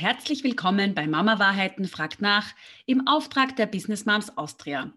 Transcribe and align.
herzlich 0.00 0.44
willkommen 0.44 0.94
bei 0.94 1.06
Mama 1.06 1.38
Wahrheiten 1.38 1.84
fragt 1.84 2.22
nach 2.22 2.54
im 2.86 3.06
Auftrag 3.06 3.54
der 3.56 3.66
Business 3.66 4.06
Moms 4.06 4.34
Austria. 4.38 4.94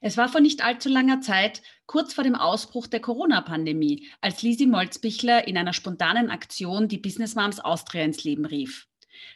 Es 0.00 0.16
war 0.16 0.30
vor 0.30 0.40
nicht 0.40 0.64
allzu 0.64 0.88
langer 0.88 1.20
Zeit, 1.20 1.60
kurz 1.84 2.14
vor 2.14 2.24
dem 2.24 2.34
Ausbruch 2.34 2.86
der 2.86 3.00
Corona-Pandemie, 3.00 4.08
als 4.22 4.40
Lisi 4.40 4.64
Molzbichler 4.64 5.46
in 5.46 5.58
einer 5.58 5.74
spontanen 5.74 6.30
Aktion 6.30 6.88
die 6.88 6.96
Business 6.96 7.34
Moms 7.34 7.60
Austria 7.60 8.02
ins 8.02 8.24
Leben 8.24 8.46
rief. 8.46 8.88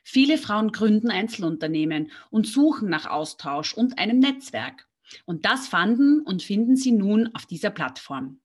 Viele 0.04 0.38
Frauen 0.38 0.72
gründen 0.72 1.10
Einzelunternehmen 1.10 2.10
und 2.30 2.46
suchen 2.46 2.88
nach 2.88 3.04
Austausch 3.04 3.74
und 3.74 3.98
einem 3.98 4.20
Netzwerk. 4.20 4.88
Und 5.26 5.44
das 5.44 5.68
fanden 5.68 6.22
und 6.22 6.42
finden 6.42 6.76
sie 6.76 6.92
nun 6.92 7.28
auf 7.34 7.44
dieser 7.44 7.70
Plattform. 7.70 8.40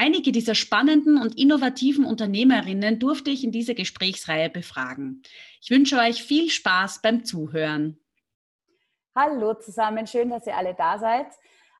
Einige 0.00 0.30
dieser 0.30 0.54
spannenden 0.54 1.20
und 1.20 1.36
innovativen 1.36 2.04
Unternehmerinnen 2.04 3.00
durfte 3.00 3.30
ich 3.30 3.42
in 3.42 3.50
dieser 3.50 3.74
Gesprächsreihe 3.74 4.48
befragen. 4.48 5.24
Ich 5.60 5.70
wünsche 5.70 5.98
euch 5.98 6.22
viel 6.22 6.50
Spaß 6.50 7.02
beim 7.02 7.24
Zuhören. 7.24 7.98
Hallo 9.16 9.54
zusammen, 9.54 10.06
schön, 10.06 10.30
dass 10.30 10.46
ihr 10.46 10.56
alle 10.56 10.76
da 10.76 11.00
seid. 11.00 11.26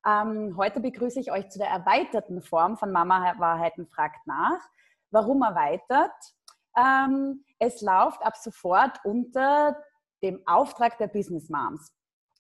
Ähm, 0.05 0.57
heute 0.57 0.81
begrüße 0.81 1.21
ich 1.21 1.31
euch 1.31 1.49
zu 1.49 1.61
der 1.61 1.69
erweiterten 1.69 2.43
Form 2.43 2.77
von 2.77 2.91
Mama 2.91 3.35
Wahrheiten 3.39 3.87
fragt 3.87 4.27
nach. 4.27 4.69
Warum 5.13 5.43
erweitert? 5.43 6.11
Ähm, 6.77 7.45
es 7.61 7.83
läuft 7.83 8.21
ab 8.23 8.37
sofort 8.37 8.99
unter 9.05 9.77
dem 10.25 10.43
Auftrag 10.45 10.99
der 10.99 11.07
Business 11.07 11.49
Moms. 11.51 11.95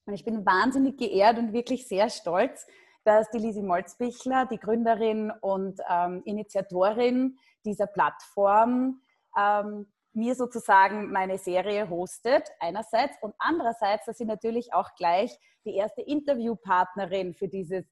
Und 0.06 0.14
ich 0.14 0.24
bin 0.24 0.44
wahnsinnig 0.44 0.96
geehrt 0.96 1.38
und 1.38 1.52
wirklich 1.52 1.86
sehr 1.86 2.10
stolz, 2.10 2.66
dass 3.08 3.30
die 3.30 3.38
Lisi 3.38 3.62
Molzbichler, 3.62 4.44
die 4.44 4.58
Gründerin 4.58 5.32
und 5.40 5.80
ähm, 5.88 6.20
Initiatorin 6.26 7.38
dieser 7.64 7.86
Plattform, 7.86 9.00
ähm, 9.34 9.90
mir 10.12 10.34
sozusagen 10.34 11.10
meine 11.10 11.38
Serie 11.38 11.88
hostet, 11.88 12.46
einerseits, 12.60 13.16
und 13.22 13.34
andererseits, 13.38 14.04
dass 14.04 14.18
sie 14.18 14.26
natürlich 14.26 14.74
auch 14.74 14.90
gleich 14.94 15.34
die 15.64 15.74
erste 15.74 16.02
Interviewpartnerin 16.02 17.32
für 17.32 17.48
dieses 17.48 17.86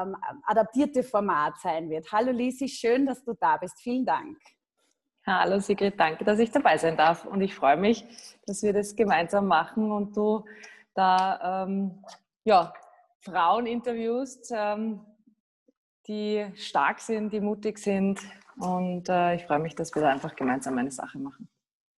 ähm, 0.00 0.14
adaptierte 0.46 1.02
Format 1.02 1.54
sein 1.60 1.90
wird. 1.90 2.06
Hallo 2.12 2.30
Lisi, 2.30 2.68
schön, 2.68 3.06
dass 3.06 3.24
du 3.24 3.32
da 3.40 3.56
bist. 3.56 3.80
Vielen 3.80 4.06
Dank. 4.06 4.38
Hallo 5.26 5.58
Sigrid, 5.58 5.98
danke, 5.98 6.24
dass 6.24 6.38
ich 6.38 6.52
dabei 6.52 6.78
sein 6.78 6.96
darf. 6.96 7.24
Und 7.24 7.40
ich 7.40 7.56
freue 7.56 7.76
mich, 7.76 8.06
dass 8.46 8.62
wir 8.62 8.72
das 8.72 8.94
gemeinsam 8.94 9.48
machen 9.48 9.90
und 9.90 10.16
du 10.16 10.44
da 10.94 11.64
ähm, 11.64 12.04
ja, 12.44 12.72
Frauen 13.20 13.66
interviewst, 13.66 14.52
ähm, 14.54 15.00
die 16.06 16.46
stark 16.56 17.00
sind, 17.00 17.32
die 17.32 17.40
mutig 17.40 17.78
sind. 17.78 18.20
Und 18.58 19.08
äh, 19.08 19.36
ich 19.36 19.44
freue 19.46 19.58
mich, 19.58 19.74
dass 19.74 19.94
wir 19.94 20.02
da 20.02 20.08
einfach 20.08 20.34
gemeinsam 20.34 20.76
eine 20.78 20.90
Sache 20.90 21.18
machen. 21.18 21.48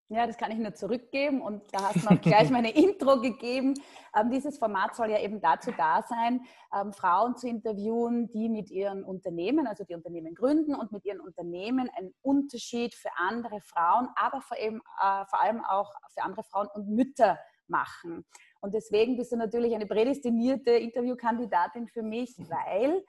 Ja, 0.09 0.27
das 0.27 0.37
kann 0.37 0.51
ich 0.51 0.59
nur 0.59 0.75
zurückgeben 0.75 1.41
und 1.41 1.63
da 1.73 1.85
hast 1.85 2.05
du 2.05 2.11
auch 2.11 2.21
gleich 2.21 2.51
meine 2.51 2.71
Intro 2.77 3.19
gegeben. 3.19 3.73
Ähm, 4.15 4.31
dieses 4.31 4.59
Format 4.59 4.95
soll 4.95 5.11
ja 5.11 5.19
eben 5.19 5.41
dazu 5.41 5.71
da 5.75 6.03
sein, 6.03 6.43
ähm, 6.79 6.93
Frauen 6.93 7.35
zu 7.35 7.49
interviewen, 7.49 8.31
die 8.31 8.51
mit 8.51 8.71
ihren 8.71 9.05
Unternehmen, 9.05 9.67
also 9.67 9.85
die 9.85 9.95
Unternehmen 9.95 10.35
gründen 10.35 10.75
und 10.75 10.93
mit 10.93 11.07
ihren 11.07 11.21
Unternehmen 11.21 11.89
einen 11.97 12.13
Unterschied 12.21 12.95
für 12.95 13.09
andere 13.17 13.63
Frauen, 13.63 14.09
aber 14.15 14.43
vor, 14.43 14.59
eben, 14.59 14.83
äh, 15.01 15.25
vor 15.31 15.41
allem 15.41 15.65
auch 15.65 15.91
für 16.13 16.23
andere 16.23 16.45
Frauen 16.45 16.69
und 16.75 16.89
Mütter 16.91 17.39
machen. 17.67 18.27
Und 18.63 18.75
deswegen 18.75 19.17
bist 19.17 19.33
du 19.33 19.37
natürlich 19.37 19.75
eine 19.75 19.87
prädestinierte 19.87 20.71
Interviewkandidatin 20.71 21.89
für 21.89 22.03
mich, 22.03 22.37
weil 22.39 23.05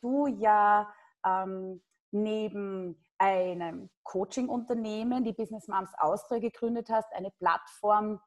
du 0.00 0.26
ja 0.26 0.92
ähm, 1.24 1.80
neben 2.10 3.00
einem 3.16 3.88
Coaching-Unternehmen, 4.02 5.22
die 5.22 5.32
Business 5.32 5.68
Moms 5.68 5.90
Austria 5.98 6.40
gegründet 6.40 6.90
hast, 6.90 7.12
eine 7.14 7.30
Plattform 7.30 8.20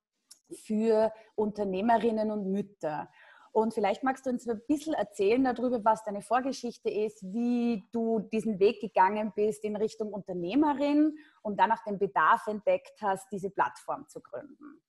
für 0.65 1.11
Unternehmerinnen 1.35 2.31
und 2.31 2.49
Mütter. 2.49 3.09
Und 3.51 3.73
vielleicht 3.73 4.03
magst 4.03 4.25
du 4.25 4.29
uns 4.29 4.47
ein 4.47 4.61
bisschen 4.65 4.93
erzählen 4.93 5.43
darüber, 5.43 5.83
was 5.83 6.05
deine 6.05 6.21
Vorgeschichte 6.21 6.89
ist, 6.89 7.21
wie 7.23 7.83
du 7.91 8.19
diesen 8.19 8.59
Weg 8.59 8.79
gegangen 8.79 9.33
bist 9.35 9.65
in 9.65 9.75
Richtung 9.75 10.13
Unternehmerin 10.13 11.17
und 11.41 11.59
dann 11.59 11.73
auch 11.73 11.83
den 11.83 11.99
Bedarf 11.99 12.47
entdeckt 12.47 13.01
hast, 13.01 13.29
diese 13.33 13.49
Plattform 13.49 14.07
zu 14.07 14.21
gründen. 14.21 14.81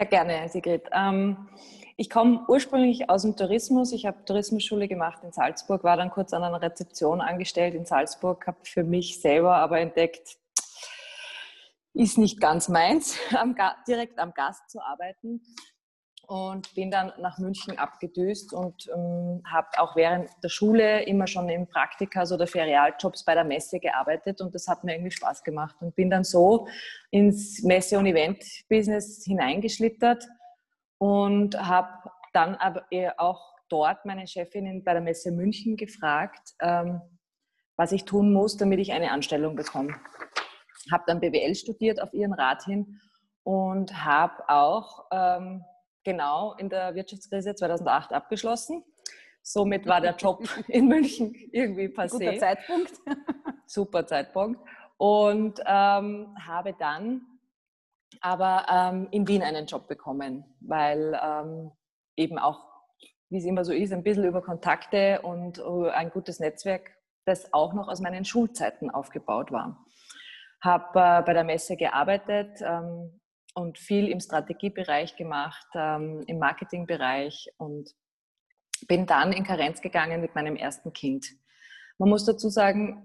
Sehr 0.00 0.08
gerne, 0.08 0.48
Sigrid. 0.48 0.88
Ähm, 0.92 1.46
ich 1.98 2.08
komme 2.08 2.46
ursprünglich 2.48 3.10
aus 3.10 3.20
dem 3.20 3.36
Tourismus. 3.36 3.92
Ich 3.92 4.06
habe 4.06 4.24
Tourismusschule 4.24 4.88
gemacht 4.88 5.22
in 5.22 5.30
Salzburg, 5.30 5.84
war 5.84 5.98
dann 5.98 6.10
kurz 6.10 6.32
an 6.32 6.42
einer 6.42 6.62
Rezeption 6.62 7.20
angestellt 7.20 7.74
in 7.74 7.84
Salzburg, 7.84 8.46
habe 8.46 8.56
für 8.62 8.82
mich 8.82 9.20
selber 9.20 9.56
aber 9.56 9.78
entdeckt, 9.78 10.38
ist 11.92 12.16
nicht 12.16 12.40
ganz 12.40 12.70
meins, 12.70 13.18
direkt 13.86 14.18
am 14.18 14.32
Gast 14.32 14.70
zu 14.70 14.80
arbeiten 14.80 15.42
und 16.30 16.72
bin 16.76 16.92
dann 16.92 17.12
nach 17.18 17.38
München 17.38 17.76
abgedüst 17.76 18.52
und 18.52 18.88
ähm, 18.94 19.42
habe 19.44 19.66
auch 19.78 19.96
während 19.96 20.30
der 20.44 20.48
Schule 20.48 21.02
immer 21.02 21.26
schon 21.26 21.48
im 21.48 21.66
Praktikas 21.66 22.30
oder 22.30 22.46
Ferialjobs 22.46 23.24
bei 23.24 23.34
der 23.34 23.42
Messe 23.42 23.80
gearbeitet 23.80 24.40
und 24.40 24.54
das 24.54 24.68
hat 24.68 24.84
mir 24.84 24.94
irgendwie 24.94 25.10
Spaß 25.10 25.42
gemacht 25.42 25.74
und 25.80 25.96
bin 25.96 26.08
dann 26.08 26.22
so 26.22 26.68
ins 27.10 27.64
Messe- 27.64 27.98
und 27.98 28.06
Event-Business 28.06 29.24
hineingeschlittert 29.24 30.24
und 30.98 31.58
habe 31.60 31.88
dann 32.32 32.54
aber 32.54 32.84
auch 33.16 33.56
dort 33.68 34.06
meine 34.06 34.28
Chefin 34.28 34.84
bei 34.84 34.92
der 34.92 35.02
Messe 35.02 35.32
München 35.32 35.76
gefragt, 35.76 36.54
ähm, 36.60 37.00
was 37.74 37.90
ich 37.90 38.04
tun 38.04 38.32
muss, 38.32 38.56
damit 38.56 38.78
ich 38.78 38.92
eine 38.92 39.10
Anstellung 39.10 39.56
bekomme. 39.56 39.96
Habe 40.92 41.02
dann 41.08 41.18
BWL 41.18 41.56
studiert 41.56 42.00
auf 42.00 42.14
ihren 42.14 42.34
Rat 42.34 42.62
hin 42.66 43.00
und 43.42 44.04
habe 44.04 44.48
auch 44.48 45.06
ähm, 45.10 45.64
genau 46.04 46.54
in 46.54 46.68
der 46.68 46.94
Wirtschaftskrise 46.94 47.54
2008 47.54 48.12
abgeschlossen. 48.12 48.84
Somit 49.42 49.86
war 49.86 50.00
der 50.00 50.16
Job 50.16 50.42
in 50.68 50.86
München 50.86 51.34
irgendwie 51.52 51.86
passé. 51.86 52.18
Guter 52.18 52.38
Zeitpunkt. 52.38 52.92
Super 53.66 54.06
Zeitpunkt. 54.06 54.60
Und 54.96 55.60
ähm, 55.66 56.36
habe 56.46 56.74
dann 56.78 57.22
aber 58.20 58.66
ähm, 58.68 59.08
in 59.12 59.26
Wien 59.26 59.42
einen 59.42 59.66
Job 59.66 59.88
bekommen, 59.88 60.44
weil 60.60 61.18
ähm, 61.22 61.72
eben 62.16 62.38
auch, 62.38 62.60
wie 63.30 63.38
es 63.38 63.44
immer 63.44 63.64
so 63.64 63.72
ist, 63.72 63.92
ein 63.92 64.02
bisschen 64.02 64.24
über 64.24 64.42
Kontakte 64.42 65.20
und 65.22 65.58
uh, 65.60 65.86
ein 65.86 66.10
gutes 66.10 66.40
Netzwerk, 66.40 66.90
das 67.24 67.52
auch 67.52 67.72
noch 67.72 67.88
aus 67.88 68.00
meinen 68.00 68.24
Schulzeiten 68.24 68.90
aufgebaut 68.90 69.52
war. 69.52 69.84
Habe 70.60 71.00
äh, 71.00 71.22
bei 71.22 71.32
der 71.32 71.44
Messe 71.44 71.76
gearbeitet, 71.76 72.60
ähm, 72.60 73.20
und 73.54 73.78
viel 73.78 74.08
im 74.08 74.20
Strategiebereich 74.20 75.16
gemacht, 75.16 75.66
ähm, 75.74 76.22
im 76.26 76.38
Marketingbereich 76.38 77.52
und 77.58 77.90
bin 78.86 79.06
dann 79.06 79.32
in 79.32 79.44
Karenz 79.44 79.80
gegangen 79.80 80.20
mit 80.20 80.34
meinem 80.34 80.56
ersten 80.56 80.92
Kind. 80.92 81.26
Man 81.98 82.08
muss 82.08 82.24
dazu 82.24 82.48
sagen, 82.48 83.04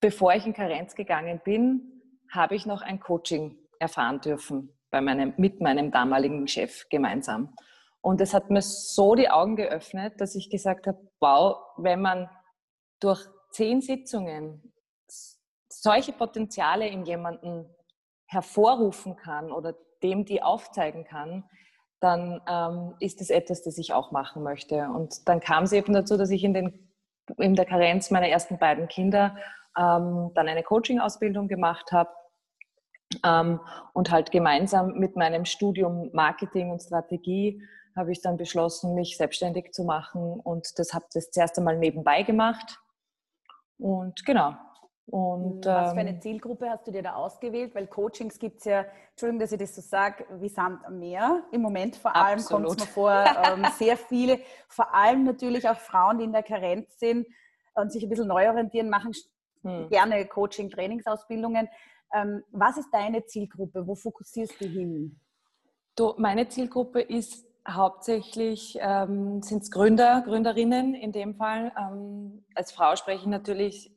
bevor 0.00 0.34
ich 0.34 0.46
in 0.46 0.52
Karenz 0.52 0.94
gegangen 0.94 1.40
bin, 1.44 2.02
habe 2.30 2.54
ich 2.54 2.66
noch 2.66 2.82
ein 2.82 3.00
Coaching 3.00 3.56
erfahren 3.78 4.20
dürfen 4.20 4.76
bei 4.90 5.00
meinem, 5.00 5.34
mit 5.36 5.60
meinem 5.60 5.90
damaligen 5.90 6.46
Chef 6.48 6.88
gemeinsam. 6.88 7.54
Und 8.02 8.20
es 8.20 8.34
hat 8.34 8.50
mir 8.50 8.62
so 8.62 9.14
die 9.14 9.30
Augen 9.30 9.56
geöffnet, 9.56 10.20
dass 10.20 10.34
ich 10.34 10.50
gesagt 10.50 10.86
habe, 10.86 10.98
wow, 11.20 11.56
wenn 11.76 12.00
man 12.00 12.30
durch 13.00 13.26
zehn 13.50 13.80
Sitzungen 13.80 14.72
solche 15.68 16.12
Potenziale 16.12 16.88
in 16.88 17.04
jemanden 17.04 17.66
hervorrufen 18.30 19.16
kann 19.16 19.50
oder 19.50 19.74
dem 20.02 20.24
die 20.24 20.42
aufzeigen 20.42 21.04
kann, 21.04 21.44
dann 21.98 22.40
ähm, 22.48 22.94
ist 23.00 23.20
es 23.20 23.28
etwas, 23.28 23.62
das 23.62 23.76
ich 23.76 23.92
auch 23.92 24.12
machen 24.12 24.42
möchte. 24.42 24.88
Und 24.88 25.28
dann 25.28 25.40
kam 25.40 25.64
es 25.64 25.72
eben 25.72 25.92
dazu, 25.92 26.16
dass 26.16 26.30
ich 26.30 26.44
in, 26.44 26.54
den, 26.54 26.90
in 27.36 27.54
der 27.54 27.66
Karenz 27.66 28.10
meiner 28.10 28.28
ersten 28.28 28.58
beiden 28.58 28.88
Kinder 28.88 29.36
ähm, 29.76 30.30
dann 30.34 30.48
eine 30.48 30.62
Coaching-Ausbildung 30.62 31.48
gemacht 31.48 31.92
habe 31.92 32.10
ähm, 33.24 33.60
und 33.92 34.10
halt 34.10 34.30
gemeinsam 34.30 34.92
mit 34.92 35.16
meinem 35.16 35.44
Studium 35.44 36.10
Marketing 36.12 36.70
und 36.70 36.80
Strategie 36.80 37.62
habe 37.96 38.12
ich 38.12 38.22
dann 38.22 38.36
beschlossen, 38.36 38.94
mich 38.94 39.16
selbstständig 39.16 39.72
zu 39.72 39.82
machen 39.82 40.38
und 40.40 40.78
das 40.78 40.94
habe 40.94 41.06
das 41.12 41.32
zuerst 41.32 41.58
einmal 41.58 41.76
nebenbei 41.76 42.22
gemacht. 42.22 42.78
Und 43.78 44.24
genau, 44.24 44.54
und, 45.10 45.66
Was 45.66 45.92
für 45.92 45.98
eine 45.98 46.10
ähm, 46.10 46.20
Zielgruppe 46.20 46.70
hast 46.70 46.86
du 46.86 46.92
dir 46.92 47.02
da 47.02 47.14
ausgewählt? 47.14 47.74
Weil 47.74 47.88
Coachings 47.88 48.38
gibt 48.38 48.58
es 48.58 48.64
ja, 48.64 48.84
Entschuldigung, 49.10 49.40
dass 49.40 49.52
ich 49.52 49.58
das 49.58 49.74
so 49.74 49.80
sage, 49.80 50.24
wie 50.40 50.48
Sand 50.48 50.84
am 50.84 50.98
Meer. 50.98 51.42
Im 51.50 51.62
Moment 51.62 51.96
vor 51.96 52.14
allem 52.14 52.42
kommt 52.44 52.66
es 52.66 52.78
mir 52.78 52.86
vor, 52.86 53.12
ähm, 53.12 53.64
sehr 53.78 53.96
viele, 53.96 54.38
vor 54.68 54.94
allem 54.94 55.24
natürlich 55.24 55.68
auch 55.68 55.76
Frauen, 55.76 56.18
die 56.18 56.24
in 56.24 56.32
der 56.32 56.44
Karenz 56.44 56.98
sind 56.98 57.26
und 57.74 57.92
sich 57.92 58.02
ein 58.02 58.08
bisschen 58.08 58.28
neu 58.28 58.48
orientieren, 58.48 58.88
machen 58.88 59.12
hm. 59.62 59.88
gerne 59.88 60.24
Coaching, 60.26 60.70
Trainingsausbildungen. 60.70 61.68
Ähm, 62.14 62.44
was 62.52 62.76
ist 62.76 62.90
deine 62.92 63.24
Zielgruppe? 63.24 63.86
Wo 63.86 63.94
fokussierst 63.94 64.60
du 64.60 64.66
hin? 64.66 65.18
Du, 65.96 66.14
meine 66.18 66.48
Zielgruppe 66.48 67.00
ist 67.00 67.46
hauptsächlich 67.68 68.78
ähm, 68.80 69.42
sind 69.42 69.62
es 69.62 69.70
Gründer, 69.70 70.22
Gründerinnen 70.24 70.94
in 70.94 71.12
dem 71.12 71.34
Fall. 71.34 71.72
Ähm, 71.78 72.44
als 72.54 72.72
Frau 72.72 72.96
spreche 72.96 73.22
ich 73.22 73.26
natürlich 73.26 73.92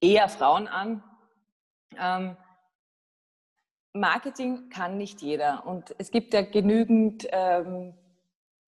eher 0.00 0.28
Frauen 0.28 0.68
an, 0.68 1.02
ähm, 1.98 2.36
Marketing 3.92 4.68
kann 4.70 4.96
nicht 4.96 5.20
jeder. 5.20 5.66
Und 5.66 5.94
es 5.98 6.10
gibt 6.10 6.32
ja 6.32 6.42
genügend, 6.42 7.26
ähm, 7.32 7.94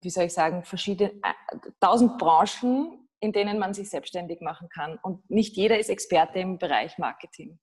wie 0.01 0.11
soll 0.11 0.25
ich 0.25 0.35
sagen, 0.35 0.65
verschiedene, 0.65 1.11
äh, 1.11 1.71
tausend 1.81 2.19
Branchen, 2.19 3.09
in 3.21 3.33
denen 3.33 3.59
man 3.59 3.73
sich 3.73 3.89
selbstständig 3.89 4.41
machen 4.41 4.69
kann. 4.69 4.99
Und 5.01 5.31
nicht 5.31 5.57
jeder 5.57 5.79
ist 5.79 5.91
Experte 5.91 6.41
im 6.41 6.59
Bereich 6.59 6.99
Marketing. 6.99 7.61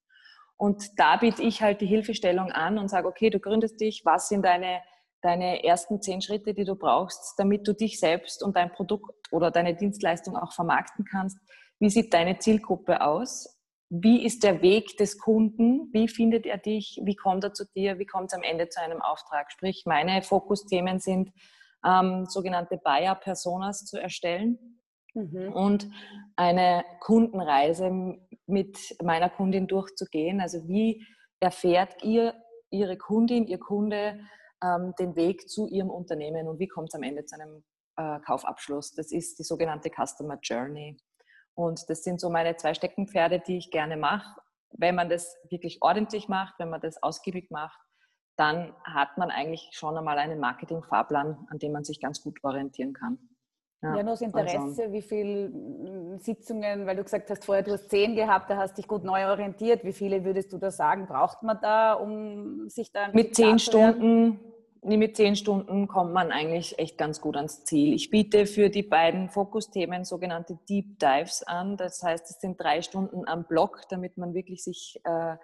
Und 0.56 0.98
da 0.98 1.18
biete 1.18 1.42
ich 1.42 1.62
halt 1.62 1.82
die 1.82 1.86
Hilfestellung 1.86 2.52
an 2.52 2.78
und 2.78 2.90
sage, 2.90 3.08
okay, 3.08 3.30
du 3.30 3.40
gründest 3.40 3.80
dich, 3.80 4.04
was 4.06 4.30
sind 4.30 4.44
deine, 4.44 4.82
deine 5.22 5.64
ersten 5.64 6.02
zehn 6.02 6.22
Schritte, 6.22 6.54
die 6.54 6.66
du 6.66 6.76
brauchst, 6.76 7.38
damit 7.38 7.68
du 7.68 7.74
dich 7.74 8.00
selbst 8.00 8.42
und 8.42 8.56
dein 8.56 8.72
Produkt 8.72 9.32
oder 9.32 9.52
deine 9.52 9.76
Dienstleistung 9.76 10.38
auch 10.38 10.54
vermarkten 10.54 11.06
kannst. 11.06 11.38
Wie 11.80 11.90
sieht 11.90 12.14
deine 12.14 12.40
Zielgruppe 12.40 13.02
aus? 13.02 13.60
wie 13.90 14.24
ist 14.24 14.44
der 14.44 14.62
Weg 14.62 14.98
des 14.98 15.18
Kunden, 15.18 15.90
wie 15.92 16.08
findet 16.08 16.46
er 16.46 16.60
dich, 16.60 17.00
wie 17.04 17.16
kommt 17.16 17.44
er 17.44 17.54
zu 17.54 17.66
dir, 17.76 17.98
wie 17.98 18.06
kommt 18.06 18.32
es 18.32 18.38
am 18.38 18.44
Ende 18.44 18.70
zu 18.70 18.80
einem 18.80 19.02
Auftrag. 19.02 19.52
Sprich, 19.52 19.84
meine 19.86 20.22
Fokusthemen 20.22 21.00
sind 21.00 21.32
ähm, 21.84 22.26
sogenannte 22.26 22.78
Buyer-Personas 22.78 23.86
zu 23.86 24.00
erstellen 24.00 24.80
mhm. 25.16 25.52
und 25.54 25.90
eine 26.36 26.86
Kundenreise 27.00 28.20
mit 28.46 28.78
meiner 29.02 29.30
Kundin 29.30 29.66
durchzugehen. 29.68 30.40
Also 30.40 30.68
wie 30.68 31.04
erfährt 31.40 32.04
ihr, 32.04 32.36
ihre 32.70 32.98
Kundin, 32.98 33.48
ihr 33.48 33.60
Kunde 33.60 34.20
ähm, 34.64 34.94
den 35.00 35.16
Weg 35.16 35.50
zu 35.50 35.68
ihrem 35.68 35.90
Unternehmen 35.90 36.48
und 36.48 36.60
wie 36.60 36.68
kommt 36.68 36.90
es 36.90 36.96
am 36.96 37.02
Ende 37.02 37.26
zu 37.26 37.40
einem 37.40 37.64
äh, 37.96 38.20
Kaufabschluss. 38.20 38.92
Das 38.92 39.12
ist 39.12 39.40
die 39.40 39.44
sogenannte 39.44 39.90
Customer 39.90 40.38
Journey. 40.44 40.98
Und 41.56 41.90
das 41.90 42.04
sind 42.04 42.22
so 42.22 42.30
meine 42.30 42.56
zwei 42.56 42.74
Steckenpferde, 42.74 43.42
die 43.46 43.58
ich 43.58 43.72
gerne 43.72 43.98
mache. 43.98 44.40
Wenn 44.72 44.96
man 44.96 45.10
das 45.10 45.36
wirklich 45.50 45.80
ordentlich 45.82 46.28
macht, 46.28 46.56
wenn 46.60 46.70
man 46.70 46.82
das 46.82 47.02
ausgiebig 47.02 47.52
macht, 47.52 47.80
dann 48.38 48.74
hat 48.86 49.18
man 49.18 49.32
eigentlich 49.32 49.70
schon 49.74 49.98
einmal 49.98 50.18
einen 50.18 50.40
Marketing-Fahrplan, 50.40 51.48
an 51.50 51.60
dem 51.60 51.74
man 51.74 51.84
sich 51.84 52.00
ganz 52.00 52.22
gut 52.22 52.42
orientieren 52.44 52.94
kann. 52.94 53.18
Ja, 53.82 53.98
ja 53.98 54.04
nur 54.04 54.14
das 54.14 54.22
Interesse, 54.22 54.60
also, 54.60 54.92
wie 54.92 55.02
viele 55.02 55.48
hm, 55.48 56.18
Sitzungen, 56.20 56.86
weil 56.86 56.96
du 56.96 57.04
gesagt 57.04 57.30
hast, 57.30 57.46
vorher 57.46 57.64
du 57.64 57.72
hast 57.72 57.90
zehn 57.90 58.16
gehabt, 58.16 58.50
da 58.50 58.58
hast 58.58 58.78
dich 58.78 58.88
gut 58.88 59.04
neu 59.04 59.28
orientiert. 59.28 59.84
Wie 59.84 59.94
viele 59.94 60.24
würdest 60.24 60.52
du 60.54 60.58
da 60.58 60.72
sagen, 60.72 61.08
braucht 61.08 61.44
man 61.44 61.60
da, 61.62 61.94
um 61.94 62.70
sich 62.70 62.92
da 62.92 63.10
mit 63.12 63.36
zehn 63.36 63.60
Stunden 63.60 64.40
mit 64.82 65.18
zehn 65.18 65.36
Stunden 65.36 65.88
kommt 65.88 66.14
man 66.14 66.32
eigentlich 66.32 66.80
echt 66.80 66.98
ganz 66.98 67.20
gut 67.22 67.36
ans 67.36 67.64
Ziel. 67.66 67.94
Ich 67.94 68.10
biete 68.10 68.46
für 68.46 68.70
die 68.70 68.84
beiden 68.84 69.30
Fokusthemen 69.30 70.06
sogenannte 70.06 70.58
Deep 70.70 71.00
Dives 71.00 71.44
an. 71.44 71.76
Das 71.78 72.02
heißt, 72.02 72.30
es 72.30 72.40
sind 72.40 72.60
drei 72.62 72.82
Stunden 72.82 73.28
am 73.28 73.46
Block, 73.46 73.82
damit 73.90 74.18
man 74.18 74.34
wirklich 74.34 74.64
sich 74.64 75.02
äh, 75.04 75.36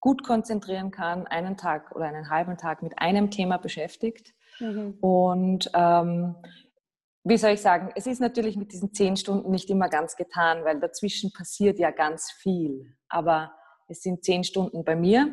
gut 0.00 0.24
konzentrieren 0.24 0.90
kann, 0.90 1.26
einen 1.26 1.56
Tag 1.56 1.94
oder 1.94 2.06
einen 2.06 2.30
halben 2.30 2.56
Tag 2.56 2.82
mit 2.82 2.98
einem 2.98 3.30
Thema 3.30 3.58
beschäftigt. 3.58 4.32
Mhm. 4.58 4.96
Und 5.00 5.70
ähm, 5.74 6.36
wie 7.24 7.36
soll 7.36 7.50
ich 7.50 7.60
sagen, 7.60 7.90
es 7.94 8.06
ist 8.06 8.20
natürlich 8.20 8.56
mit 8.56 8.72
diesen 8.72 8.94
zehn 8.94 9.16
Stunden 9.16 9.50
nicht 9.50 9.68
immer 9.68 9.88
ganz 9.88 10.16
getan, 10.16 10.64
weil 10.64 10.80
dazwischen 10.80 11.32
passiert 11.32 11.78
ja 11.78 11.90
ganz 11.90 12.30
viel. 12.30 12.96
Aber 13.08 13.52
es 13.88 14.02
sind 14.02 14.24
zehn 14.24 14.44
Stunden 14.44 14.84
bei 14.84 14.96
mir 14.96 15.30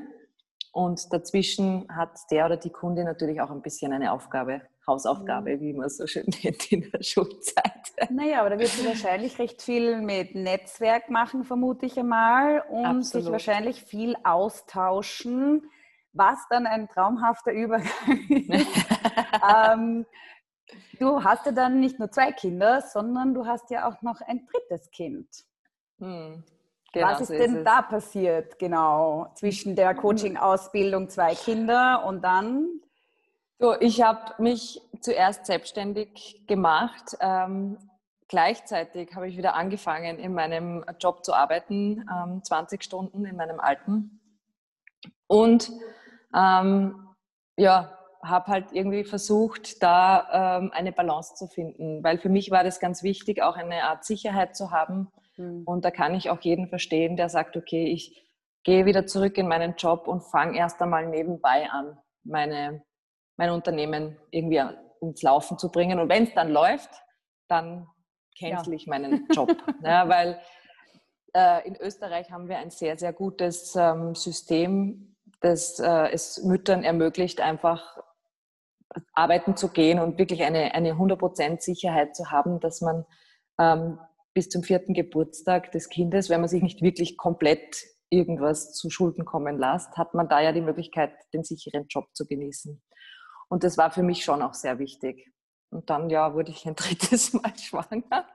und 0.75 1.13
dazwischen 1.13 1.87
hat 1.87 2.19
der 2.31 2.47
oder 2.47 2.57
die 2.57 2.69
Kunde 2.69 3.05
natürlich 3.05 3.39
auch 3.39 3.49
ein 3.49 3.61
bisschen 3.61 3.93
eine 3.93 4.11
Aufgabe, 4.11 4.61
Hausaufgabe, 4.85 5.55
mhm. 5.55 5.61
wie 5.61 5.73
man 5.73 5.87
so 5.87 6.05
schön 6.05 6.25
nennt 6.43 6.69
in 6.69 6.91
der 6.91 7.01
Schulzeit. 7.01 7.93
Naja, 8.09 8.41
aber 8.41 8.49
da 8.49 8.59
wird 8.59 8.71
sie 8.71 8.85
wahrscheinlich 8.85 9.39
recht 9.39 9.61
viel 9.61 10.01
mit 10.01 10.35
Netzwerk 10.35 11.09
machen, 11.09 11.45
vermute 11.45 11.85
ich 11.85 11.97
einmal, 11.97 12.61
und 12.69 12.85
Absolut. 12.85 13.23
sich 13.23 13.31
wahrscheinlich 13.31 13.83
viel 13.83 14.17
austauschen, 14.25 15.71
was 16.11 16.39
dann 16.49 16.67
ein 16.67 16.89
traumhafter 16.89 17.53
Übergang 17.53 18.27
ist. 18.27 18.85
ähm, 19.73 20.05
du 20.99 21.23
hast 21.23 21.45
ja 21.45 21.53
dann 21.53 21.79
nicht 21.79 21.99
nur 21.99 22.11
zwei 22.11 22.33
Kinder, 22.33 22.81
sondern 22.81 23.33
du 23.33 23.45
hast 23.45 23.69
ja 23.69 23.87
auch 23.87 24.01
noch 24.01 24.19
ein 24.19 24.45
drittes 24.45 24.91
Kind. 24.91 25.29
Hm. 25.99 26.43
Genau, 26.95 27.07
Was 27.07 27.19
ist 27.19 27.27
so 27.27 27.33
denn 27.33 27.57
ist 27.57 27.63
da 27.65 27.81
passiert, 27.81 28.57
genau, 28.57 29.27
zwischen 29.33 29.75
der 29.75 29.93
Coaching-Ausbildung, 29.93 31.09
zwei 31.09 31.35
Kinder 31.35 32.05
und 32.05 32.23
dann? 32.23 32.79
So, 33.59 33.77
ich 33.81 34.01
habe 34.01 34.41
mich 34.41 34.81
zuerst 35.01 35.45
selbstständig 35.45 36.45
gemacht. 36.47 37.17
Ähm, 37.19 37.77
gleichzeitig 38.29 39.13
habe 39.13 39.27
ich 39.27 39.35
wieder 39.35 39.55
angefangen, 39.55 40.19
in 40.19 40.33
meinem 40.33 40.85
Job 40.97 41.25
zu 41.25 41.33
arbeiten, 41.33 42.05
ähm, 42.09 42.41
20 42.41 42.81
Stunden 42.81 43.25
in 43.25 43.35
meinem 43.35 43.59
alten. 43.59 44.21
Und 45.27 45.69
ähm, 46.33 47.09
ja, 47.57 47.91
habe 48.23 48.47
halt 48.47 48.71
irgendwie 48.71 49.03
versucht, 49.03 49.83
da 49.83 50.59
ähm, 50.59 50.71
eine 50.73 50.93
Balance 50.93 51.35
zu 51.35 51.47
finden, 51.47 52.01
weil 52.05 52.19
für 52.19 52.29
mich 52.29 52.51
war 52.51 52.63
das 52.63 52.79
ganz 52.79 53.03
wichtig, 53.03 53.41
auch 53.43 53.57
eine 53.57 53.83
Art 53.83 54.05
Sicherheit 54.05 54.55
zu 54.55 54.71
haben 54.71 55.11
Mhm. 55.37 55.63
Und 55.65 55.85
da 55.85 55.91
kann 55.91 56.15
ich 56.15 56.29
auch 56.29 56.41
jeden 56.41 56.67
verstehen, 56.67 57.17
der 57.17 57.29
sagt, 57.29 57.57
okay, 57.57 57.85
ich 57.85 58.29
gehe 58.63 58.85
wieder 58.85 59.05
zurück 59.05 59.37
in 59.37 59.47
meinen 59.47 59.75
Job 59.75 60.07
und 60.07 60.21
fange 60.21 60.57
erst 60.57 60.81
einmal 60.81 61.07
nebenbei 61.07 61.69
an, 61.69 61.97
meine, 62.23 62.83
mein 63.37 63.51
Unternehmen 63.51 64.17
irgendwie 64.31 64.61
ins 65.01 65.21
Laufen 65.21 65.57
zu 65.57 65.71
bringen. 65.71 65.99
Und 65.99 66.09
wenn 66.09 66.23
es 66.23 66.33
dann 66.33 66.51
läuft, 66.51 66.89
dann 67.47 67.87
cancel 68.37 68.73
ja. 68.73 68.75
ich 68.75 68.87
meinen 68.87 69.27
Job. 69.31 69.49
ja, 69.83 70.09
weil 70.09 70.39
äh, 71.33 71.67
in 71.67 71.75
Österreich 71.75 72.31
haben 72.31 72.49
wir 72.49 72.57
ein 72.57 72.71
sehr, 72.71 72.97
sehr 72.97 73.13
gutes 73.13 73.75
ähm, 73.75 74.15
System, 74.15 75.15
das 75.41 75.79
äh, 75.79 76.09
es 76.11 76.43
Müttern 76.43 76.83
ermöglicht, 76.83 77.41
einfach 77.41 77.97
arbeiten 79.13 79.55
zu 79.55 79.69
gehen 79.69 79.99
und 79.99 80.17
wirklich 80.17 80.43
eine, 80.43 80.73
eine 80.73 80.93
100% 80.93 81.61
Sicherheit 81.61 82.15
zu 82.15 82.31
haben, 82.31 82.59
dass 82.59 82.81
man 82.81 83.05
ähm, 83.59 83.99
bis 84.35 84.49
zum 84.49 84.61
vierten 84.61 84.93
Geburtstag 84.93 85.71
des 85.71 85.89
Kindes, 85.89 86.29
wenn 86.29 86.41
man 86.41 86.49
sich 86.49 86.61
nicht 86.61 86.81
wirklich 86.81 87.17
komplett 87.17 87.83
irgendwas 88.09 88.73
zu 88.73 88.89
Schulden 88.89 89.25
kommen 89.25 89.57
lässt, 89.57 89.97
hat 89.97 90.13
man 90.13 90.29
da 90.29 90.41
ja 90.41 90.51
die 90.51 90.61
Möglichkeit, 90.61 91.13
den 91.33 91.43
sicheren 91.43 91.87
Job 91.87 92.05
zu 92.13 92.27
genießen. 92.27 92.83
Und 93.49 93.63
das 93.63 93.77
war 93.77 93.91
für 93.91 94.03
mich 94.03 94.23
schon 94.23 94.41
auch 94.41 94.53
sehr 94.53 94.77
wichtig. 94.77 95.31
Und 95.71 95.89
dann 95.89 96.09
ja 96.09 96.33
wurde 96.33 96.51
ich 96.51 96.67
ein 96.67 96.75
drittes 96.75 97.33
Mal 97.33 97.57
schwanger. 97.57 98.27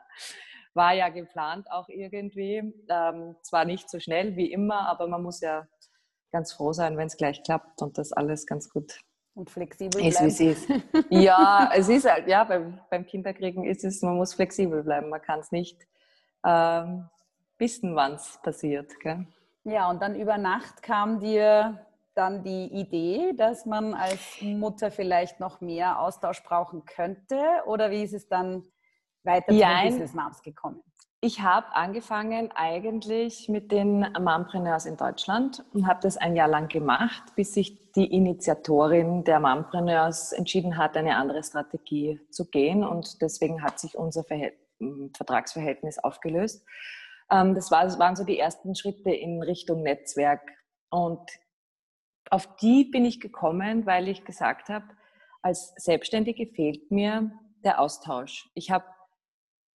War 0.75 0.95
ja 0.95 1.11
geplant 1.11 1.71
auch 1.71 1.89
irgendwie. 1.89 2.63
Ähm, 2.89 3.37
zwar 3.43 3.65
nicht 3.65 3.91
so 3.91 4.01
schnell 4.01 4.37
wie 4.37 4.51
immer, 4.51 4.89
aber 4.89 5.07
man 5.07 5.23
muss 5.23 5.41
ja 5.41 5.69
ganz 6.33 6.53
froh 6.53 6.73
sein, 6.73 6.97
wenn 6.97 7.09
es 7.09 7.17
gleich 7.17 7.43
klappt 7.43 7.83
und 7.83 7.99
das 7.99 8.13
alles 8.13 8.47
ganz 8.47 8.71
gut 8.71 9.01
und 9.35 9.51
flexibel 9.51 10.05
ist, 10.05 10.19
bleiben. 10.19 10.51
Ist. 10.51 10.69
ja, 11.11 11.71
es 11.75 11.89
ist 11.89 12.09
halt, 12.09 12.29
ja, 12.29 12.45
beim, 12.45 12.81
beim 12.91 13.07
Kinderkriegen 13.07 13.65
ist 13.65 13.85
es, 13.85 14.03
man 14.03 14.17
muss 14.17 14.35
flexibel 14.35 14.83
bleiben. 14.83 15.09
Man 15.09 15.23
kann 15.23 15.41
es 15.41 15.51
nicht 15.51 15.87
ähm, 16.45 17.09
wissen, 17.59 17.95
wann 17.97 18.15
es 18.15 18.39
passiert. 18.43 18.99
Gell? 19.01 19.27
Ja, 19.65 19.91
und 19.91 20.01
dann 20.01 20.15
über 20.15 20.39
Nacht 20.39 20.83
kam 20.83 21.21
dir 21.21 21.87
dann 22.15 22.43
die 22.43 22.67
Idee, 22.67 23.33
dass 23.37 23.67
man 23.67 23.95
als 23.95 24.41
Mutter 24.41 24.91
vielleicht 24.91 25.41
noch 25.41 25.61
mehr 25.61 26.01
Austausch 26.01 26.43
brauchen 26.43 26.85
könnte? 26.85 27.39
Oder 27.67 27.91
wie 27.91 28.03
ist 28.03 28.15
es 28.15 28.29
dann 28.29 28.65
weiter 29.23 29.53
ja, 29.53 29.81
zum 29.81 29.91
Business 29.91 30.15
Moms 30.15 30.43
gekommen? 30.43 30.83
Ich 31.23 31.43
habe 31.43 31.67
angefangen 31.75 32.51
eigentlich 32.55 33.49
mit 33.51 33.71
den 33.73 34.07
Mompreneurs 34.19 34.87
in 34.87 34.97
Deutschland 34.97 35.65
und 35.75 35.87
habe 35.87 36.01
das 36.03 36.17
ein 36.17 36.35
Jahr 36.35 36.49
lang 36.49 36.69
gemacht, 36.69 37.23
bis 37.37 37.53
sich 37.53 37.93
die 37.93 38.07
Initiatorin 38.07 39.25
der 39.25 39.39
Mompreneurs 39.39 40.33
entschieden 40.33 40.79
hat, 40.79 40.97
eine 40.97 41.17
andere 41.17 41.43
Strategie 41.43 42.21
zu 42.31 42.47
gehen. 42.47 42.85
Und 42.85 43.21
deswegen 43.21 43.63
hat 43.63 43.79
sich 43.79 43.99
unser 43.99 44.25
Verhältnis 44.25 44.60
Vertragsverhältnis 45.17 45.99
aufgelöst. 45.99 46.65
Ähm, 47.31 47.55
das, 47.55 47.71
war, 47.71 47.85
das 47.85 47.99
waren 47.99 48.17
so 48.17 48.25
die 48.25 48.39
ersten 48.39 48.75
Schritte 48.75 49.11
in 49.11 49.43
Richtung 49.43 49.83
Netzwerk. 49.83 50.43
Und 50.91 51.21
auf 52.31 52.57
die 52.57 52.85
bin 52.85 53.05
ich 53.05 53.21
gekommen, 53.21 53.87
weil 53.87 54.09
ich 54.09 54.25
gesagt 54.25 54.69
habe, 54.69 54.87
als 55.43 55.75
Selbstständige 55.77 56.47
fehlt 56.47 56.91
mir 56.91 57.33
der 57.65 57.81
Austausch. 57.81 58.51
Ich 58.55 58.71
habe 58.71 58.85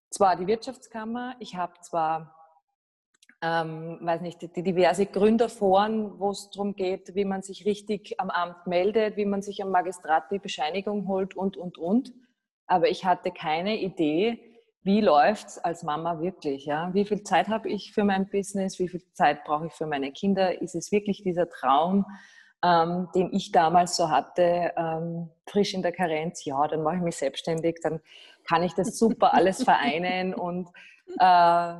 zwar 0.10 0.36
die 0.36 0.48
Wirtschaftskammer, 0.48 1.36
ich 1.39 1.55
habe 1.55 1.74
zwar, 1.81 2.36
ähm, 3.41 4.00
weiß 4.01 4.22
nicht, 4.22 4.41
die 4.41 4.63
diverse 4.63 5.05
Gründerforen, 5.05 6.20
wo 6.20 6.31
es 6.31 6.50
darum 6.51 6.75
geht, 6.75 7.15
wie 7.15 7.25
man 7.25 7.41
sich 7.41 7.65
richtig 7.65 8.20
am 8.20 8.29
Amt 8.29 8.67
meldet, 8.67 9.17
wie 9.17 9.25
man 9.25 9.41
sich 9.41 9.63
am 9.63 9.72
Magistrat 9.72 10.31
die 10.31 10.39
Bescheinigung 10.39 11.08
holt 11.08 11.36
und, 11.36 11.58
und, 11.58 11.77
und. 11.77 12.13
Aber 12.67 12.89
ich 12.89 13.05
hatte 13.05 13.31
keine 13.31 13.79
Idee, 13.79 14.50
wie 14.84 15.02
läuft 15.02 15.48
es 15.48 15.58
als 15.60 15.84
Mama 15.84 16.20
wirklich? 16.20 16.66
Ja? 16.66 16.94
Wie 16.94 17.06
viel 17.06 17.24
Zeit 17.24 17.48
habe 17.48 17.70
ich 17.70 17.94
für 17.94 18.04
mein 18.04 18.30
Business? 18.30 18.80
Wie 18.80 18.88
viel 18.88 19.04
Zeit 19.14 19.44
brauche 19.44 19.68
ich 19.68 19.74
für 19.74 19.86
meine 19.86 20.12
Kinder? 20.12 20.62
Ist 20.62 20.76
es 20.76 20.92
wirklich 20.92 21.24
dieser 21.24 21.48
Traum, 21.50 22.06
ähm, 22.64 23.08
den 23.14 23.32
ich 23.34 23.52
damals 23.52 23.96
so 23.96 24.10
hatte, 24.10 24.72
ähm, 24.76 25.30
frisch 25.46 25.74
in 25.74 25.84
der 25.84 25.92
Karenz? 25.92 26.46
Ja, 26.46 26.68
dann 26.68 26.82
mache 26.82 26.96
ich 26.96 27.02
mich 27.02 27.18
selbstständig, 27.18 27.80
dann 27.84 28.02
kann 28.48 28.64
ich 28.64 28.74
das 28.74 28.98
super 28.98 29.34
alles 29.34 29.64
vereinen 29.64 30.34
und 30.34 30.70
äh, 31.20 31.74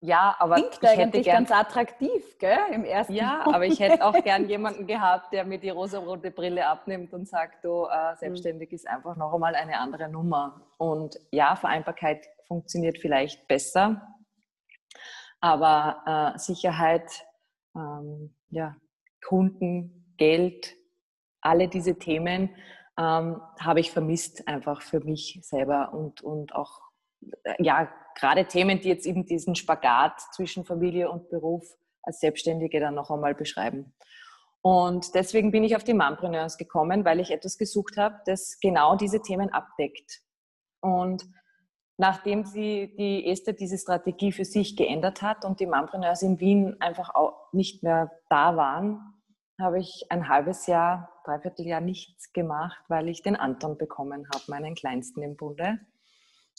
ja, 0.00 0.36
aber 0.38 0.56
Klingt 0.56 0.78
ich 0.82 0.96
hätte 0.98 1.20
gern, 1.22 1.36
ganz 1.44 1.50
attraktiv, 1.50 2.38
gell, 2.38 2.58
im 2.72 2.84
ersten 2.84 3.14
Ja, 3.14 3.44
aber 3.46 3.66
ich 3.66 3.80
hätte 3.80 4.04
auch 4.04 4.22
gern 4.22 4.48
jemanden 4.48 4.86
gehabt, 4.86 5.32
der 5.32 5.44
mir 5.44 5.58
die 5.58 5.70
rosa-rote 5.70 6.30
Brille 6.30 6.66
abnimmt 6.66 7.12
und 7.12 7.28
sagt, 7.28 7.64
du, 7.64 7.84
äh, 7.84 8.12
mhm. 8.12 8.16
selbstständig 8.16 8.72
ist 8.72 8.86
einfach 8.88 9.16
noch 9.16 9.32
einmal 9.32 9.54
eine 9.54 9.78
andere 9.78 10.08
Nummer. 10.08 10.60
Und 10.78 11.18
ja, 11.30 11.56
Vereinbarkeit 11.56 12.26
funktioniert 12.46 12.98
vielleicht 12.98 13.46
besser, 13.48 14.06
aber 15.40 16.34
äh, 16.34 16.38
Sicherheit, 16.38 17.24
ähm, 17.76 18.34
ja, 18.50 18.76
Kunden, 19.26 20.14
Geld, 20.16 20.74
alle 21.40 21.68
diese 21.68 21.98
Themen 21.98 22.50
ähm, 22.98 23.40
habe 23.60 23.80
ich 23.80 23.90
vermisst 23.90 24.46
einfach 24.46 24.82
für 24.82 25.00
mich 25.00 25.38
selber 25.42 25.92
und, 25.92 26.22
und 26.22 26.54
auch, 26.54 26.80
äh, 27.42 27.54
ja, 27.58 27.88
gerade 28.14 28.46
Themen, 28.46 28.80
die 28.80 28.88
jetzt 28.88 29.06
eben 29.06 29.26
diesen 29.26 29.54
Spagat 29.54 30.20
zwischen 30.34 30.64
Familie 30.64 31.10
und 31.10 31.28
Beruf 31.30 31.64
als 32.02 32.20
Selbstständige 32.20 32.80
dann 32.80 32.94
noch 32.94 33.10
einmal 33.10 33.34
beschreiben. 33.34 33.94
Und 34.62 35.14
deswegen 35.14 35.50
bin 35.50 35.62
ich 35.62 35.76
auf 35.76 35.84
die 35.84 35.94
Mompreneurs 35.94 36.56
gekommen, 36.56 37.04
weil 37.04 37.20
ich 37.20 37.30
etwas 37.30 37.58
gesucht 37.58 37.96
habe, 37.98 38.20
das 38.24 38.58
genau 38.60 38.96
diese 38.96 39.20
Themen 39.20 39.52
abdeckt. 39.52 40.22
Und 40.80 41.24
nachdem 41.98 42.44
sie 42.44 42.94
die 42.96 43.26
Esther 43.26 43.52
diese 43.52 43.76
Strategie 43.76 44.32
für 44.32 44.44
sich 44.44 44.76
geändert 44.76 45.20
hat 45.20 45.44
und 45.44 45.60
die 45.60 45.66
Mompreneurs 45.66 46.22
in 46.22 46.40
Wien 46.40 46.76
einfach 46.80 47.14
auch 47.14 47.52
nicht 47.52 47.82
mehr 47.82 48.10
da 48.30 48.56
waren, 48.56 49.00
habe 49.60 49.78
ich 49.78 50.06
ein 50.08 50.28
halbes 50.28 50.66
Jahr, 50.66 51.10
dreiviertel 51.24 51.66
Jahr 51.66 51.80
nichts 51.80 52.32
gemacht, 52.32 52.82
weil 52.88 53.08
ich 53.08 53.22
den 53.22 53.36
Anton 53.36 53.78
bekommen 53.78 54.26
habe, 54.34 54.44
meinen 54.48 54.74
kleinsten 54.74 55.22
im 55.22 55.36
Bunde 55.36 55.78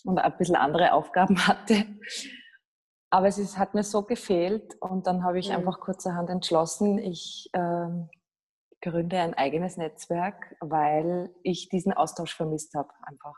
und 0.05 0.19
ein 0.19 0.37
bisschen 0.37 0.55
andere 0.55 0.93
Aufgaben 0.93 1.37
hatte. 1.47 1.85
Aber 3.09 3.27
es 3.27 3.37
ist, 3.37 3.57
hat 3.57 3.73
mir 3.73 3.83
so 3.83 4.03
gefehlt 4.03 4.75
und 4.81 5.07
dann 5.07 5.23
habe 5.23 5.39
ich 5.39 5.49
mhm. 5.49 5.55
einfach 5.55 5.79
kurzerhand 5.79 6.29
entschlossen, 6.29 6.97
ich 6.97 7.49
äh, 7.53 7.87
gründe 8.81 9.19
ein 9.19 9.33
eigenes 9.33 9.77
Netzwerk, 9.77 10.55
weil 10.59 11.33
ich 11.43 11.69
diesen 11.69 11.93
Austausch 11.93 12.35
vermisst 12.35 12.75
habe 12.75 12.89
einfach. 13.03 13.35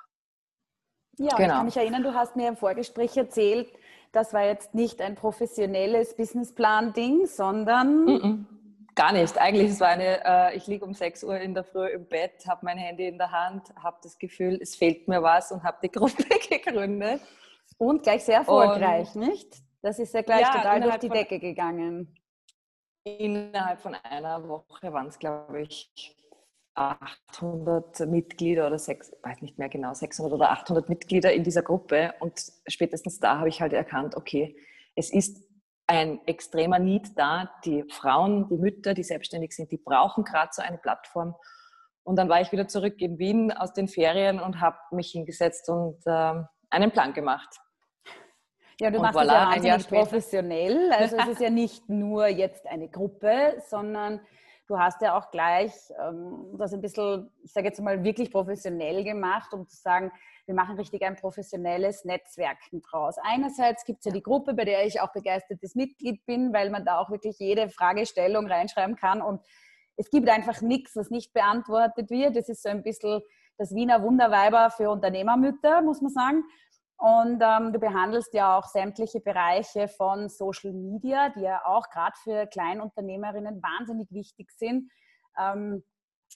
Ja, 1.19 1.35
genau. 1.35 1.41
ich 1.41 1.49
kann 1.49 1.65
mich 1.65 1.77
erinnern, 1.77 2.03
du 2.03 2.13
hast 2.13 2.35
mir 2.35 2.47
im 2.47 2.57
Vorgespräch 2.57 3.17
erzählt, 3.17 3.71
das 4.11 4.33
war 4.33 4.45
jetzt 4.45 4.73
nicht 4.73 5.01
ein 5.01 5.15
professionelles 5.15 6.15
Businessplan-Ding, 6.15 7.25
sondern 7.25 8.05
mm 8.05 8.09
-mm. 8.09 8.45
Gar 8.97 9.13
nicht. 9.13 9.37
Eigentlich 9.37 9.69
es 9.69 9.79
war 9.79 9.89
eine, 9.89 10.25
äh, 10.25 10.57
ich 10.57 10.65
liege 10.65 10.83
um 10.83 10.95
6 10.95 11.23
Uhr 11.23 11.39
in 11.39 11.53
der 11.53 11.63
Früh 11.63 11.87
im 11.87 12.07
Bett, 12.07 12.47
habe 12.47 12.61
mein 12.65 12.79
Handy 12.79 13.07
in 13.07 13.19
der 13.19 13.31
Hand, 13.31 13.71
habe 13.75 13.97
das 14.01 14.17
Gefühl, 14.17 14.57
es 14.59 14.75
fehlt 14.75 15.07
mir 15.07 15.21
was 15.21 15.51
und 15.51 15.61
habe 15.61 15.77
die 15.83 15.91
Gruppe 15.91 16.23
gegründet. 16.49 17.21
Und 17.77 18.01
gleich 18.01 18.23
sehr 18.23 18.37
erfolgreich, 18.37 19.13
und, 19.13 19.27
nicht? 19.27 19.61
Das 19.83 19.99
ist 19.99 20.15
ja 20.15 20.23
gleich 20.23 20.41
ja, 20.41 20.51
total 20.51 20.81
durch 20.81 20.97
die 20.97 21.09
Decke 21.09 21.37
gegangen. 21.39 22.17
Innerhalb 23.03 23.79
von 23.81 23.93
einer 23.93 24.47
Woche 24.49 24.91
waren 24.91 25.07
es, 25.07 25.19
glaube 25.19 25.61
ich, 25.61 26.17
800 26.73 27.99
Mitglieder 28.07 28.65
oder 28.65 28.79
sechs, 28.79 29.11
weiß 29.21 29.43
nicht 29.43 29.59
mehr 29.59 29.69
genau, 29.69 29.93
600 29.93 30.33
oder 30.33 30.49
800 30.51 30.89
Mitglieder 30.89 31.31
in 31.33 31.43
dieser 31.43 31.61
Gruppe. 31.61 32.15
Und 32.19 32.51
spätestens 32.67 33.19
da 33.19 33.37
habe 33.37 33.49
ich 33.49 33.61
halt 33.61 33.73
erkannt, 33.73 34.15
okay, 34.15 34.57
es 34.95 35.13
ist 35.13 35.43
ein 35.87 36.19
extremer 36.27 36.79
Need 36.79 37.17
da. 37.17 37.49
Die 37.65 37.83
Frauen, 37.89 38.47
die 38.49 38.57
Mütter, 38.57 38.93
die 38.93 39.03
selbstständig 39.03 39.53
sind, 39.53 39.71
die 39.71 39.77
brauchen 39.77 40.23
gerade 40.23 40.49
so 40.51 40.61
eine 40.61 40.77
Plattform. 40.77 41.35
Und 42.03 42.17
dann 42.17 42.29
war 42.29 42.41
ich 42.41 42.51
wieder 42.51 42.67
zurück 42.67 43.01
in 43.01 43.17
Wien 43.17 43.51
aus 43.51 43.73
den 43.73 43.87
Ferien 43.87 44.39
und 44.39 44.61
habe 44.61 44.77
mich 44.91 45.11
hingesetzt 45.11 45.69
und 45.69 45.97
äh, 46.05 46.33
einen 46.69 46.91
Plan 46.91 47.13
gemacht. 47.13 47.49
Ja, 48.79 48.91
du 48.91 48.97
und 48.97 49.03
machst 49.03 49.17
voilà, 49.17 49.55
das 49.55 49.63
ja 49.63 49.73
wahnsinnig 49.73 49.87
professionell. 49.87 50.91
Also 50.91 51.17
es 51.17 51.27
ist 51.27 51.41
ja 51.41 51.49
nicht 51.49 51.89
nur 51.89 52.27
jetzt 52.27 52.67
eine 52.67 52.89
Gruppe, 52.89 53.61
sondern 53.67 54.21
du 54.67 54.77
hast 54.77 55.01
ja 55.01 55.17
auch 55.17 55.31
gleich 55.31 55.71
ähm, 55.99 56.55
das 56.57 56.73
ein 56.73 56.81
bisschen, 56.81 57.29
ich 57.43 57.51
sage 57.51 57.67
jetzt 57.67 57.81
mal, 57.81 58.03
wirklich 58.03 58.31
professionell 58.31 59.03
gemacht, 59.03 59.53
um 59.53 59.67
zu 59.67 59.77
sagen, 59.77 60.11
wir 60.45 60.55
machen 60.55 60.77
richtig 60.77 61.03
ein 61.03 61.15
professionelles 61.15 62.05
Netzwerken 62.05 62.81
draus. 62.81 63.15
Einerseits 63.21 63.83
gibt 63.85 63.99
es 63.99 64.05
ja 64.05 64.11
die 64.11 64.23
Gruppe, 64.23 64.53
bei 64.53 64.65
der 64.65 64.85
ich 64.85 65.01
auch 65.01 65.11
begeistertes 65.11 65.75
Mitglied 65.75 66.25
bin, 66.25 66.53
weil 66.53 66.69
man 66.69 66.85
da 66.85 66.99
auch 66.99 67.09
wirklich 67.09 67.39
jede 67.39 67.69
Fragestellung 67.69 68.47
reinschreiben 68.47 68.95
kann 68.95 69.21
und 69.21 69.41
es 69.97 70.09
gibt 70.11 70.29
einfach 70.29 70.61
nichts, 70.61 70.95
was 70.95 71.09
nicht 71.09 71.33
beantwortet 71.33 72.11
wird. 72.11 72.35
Das 72.35 72.49
ist 72.49 72.61
so 72.61 72.69
ein 72.69 72.83
bisschen 72.83 73.21
das 73.57 73.73
Wiener 73.73 74.03
Wunderweiber 74.03 74.69
für 74.69 74.91
Unternehmermütter, 74.91 75.81
muss 75.81 76.01
man 76.01 76.11
sagen. 76.11 76.43
Und 76.97 77.41
ähm, 77.43 77.73
du 77.73 77.79
behandelst 77.79 78.33
ja 78.33 78.57
auch 78.57 78.65
sämtliche 78.65 79.19
Bereiche 79.19 79.87
von 79.87 80.29
Social 80.29 80.73
Media, 80.73 81.29
die 81.29 81.41
ja 81.41 81.63
auch 81.63 81.89
gerade 81.89 82.15
für 82.23 82.47
Kleinunternehmerinnen 82.47 83.61
wahnsinnig 83.61 84.11
wichtig 84.11 84.51
sind. 84.51 84.89
Ähm, 85.37 85.83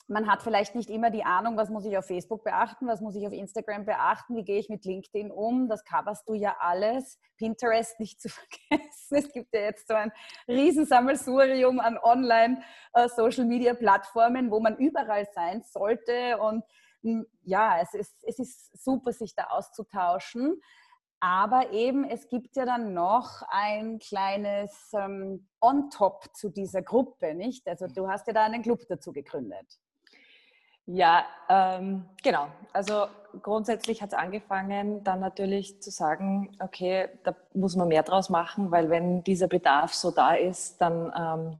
man 0.07 0.29
hat 0.29 0.43
vielleicht 0.43 0.75
nicht 0.75 0.89
immer 0.89 1.09
die 1.09 1.23
Ahnung, 1.23 1.55
was 1.57 1.69
muss 1.69 1.85
ich 1.85 1.97
auf 1.97 2.05
Facebook 2.05 2.43
beachten, 2.43 2.87
was 2.87 3.01
muss 3.01 3.15
ich 3.15 3.25
auf 3.25 3.33
Instagram 3.33 3.85
beachten, 3.85 4.35
wie 4.35 4.43
gehe 4.43 4.59
ich 4.59 4.69
mit 4.69 4.85
LinkedIn 4.85 5.31
um, 5.31 5.67
das 5.67 5.83
coverst 5.83 6.27
du 6.27 6.33
ja 6.33 6.55
alles. 6.59 7.19
Pinterest 7.37 7.99
nicht 7.99 8.21
zu 8.21 8.29
vergessen. 8.29 9.15
Es 9.15 9.31
gibt 9.31 9.51
ja 9.53 9.61
jetzt 9.61 9.87
so 9.87 9.95
ein 9.95 10.11
Riesensammelsurium 10.47 11.79
an 11.79 11.97
Online-Social-Media-Plattformen, 11.97 14.47
äh, 14.47 14.51
wo 14.51 14.59
man 14.59 14.77
überall 14.77 15.27
sein 15.33 15.63
sollte. 15.63 16.37
Und 16.39 16.63
ja, 17.43 17.79
es 17.81 17.93
ist, 17.93 18.15
es 18.23 18.39
ist 18.39 18.83
super, 18.83 19.11
sich 19.13 19.35
da 19.35 19.45
auszutauschen. 19.45 20.61
Aber 21.23 21.71
eben, 21.71 22.03
es 22.03 22.27
gibt 22.29 22.55
ja 22.55 22.65
dann 22.65 22.95
noch 22.95 23.43
ein 23.49 23.99
kleines 23.99 24.91
ähm, 24.93 25.47
On-Top 25.59 26.35
zu 26.35 26.49
dieser 26.49 26.81
Gruppe, 26.81 27.35
nicht? 27.35 27.67
Also 27.67 27.85
du 27.85 28.07
hast 28.07 28.25
ja 28.25 28.33
da 28.33 28.43
einen 28.43 28.63
Club 28.63 28.81
dazu 28.89 29.13
gegründet. 29.13 29.79
Ja, 30.87 31.23
ähm, 31.47 32.05
genau. 32.23 32.47
Also 32.73 33.05
grundsätzlich 33.41 34.01
hat 34.01 34.13
es 34.13 34.17
angefangen, 34.17 35.03
dann 35.03 35.19
natürlich 35.19 35.79
zu 35.81 35.91
sagen, 35.91 36.57
okay, 36.59 37.07
da 37.23 37.35
muss 37.53 37.75
man 37.75 37.87
mehr 37.87 38.03
draus 38.03 38.29
machen, 38.29 38.71
weil 38.71 38.89
wenn 38.89 39.23
dieser 39.23 39.47
Bedarf 39.47 39.93
so 39.93 40.09
da 40.09 40.33
ist, 40.33 40.81
dann, 40.81 41.13
ähm, 41.15 41.59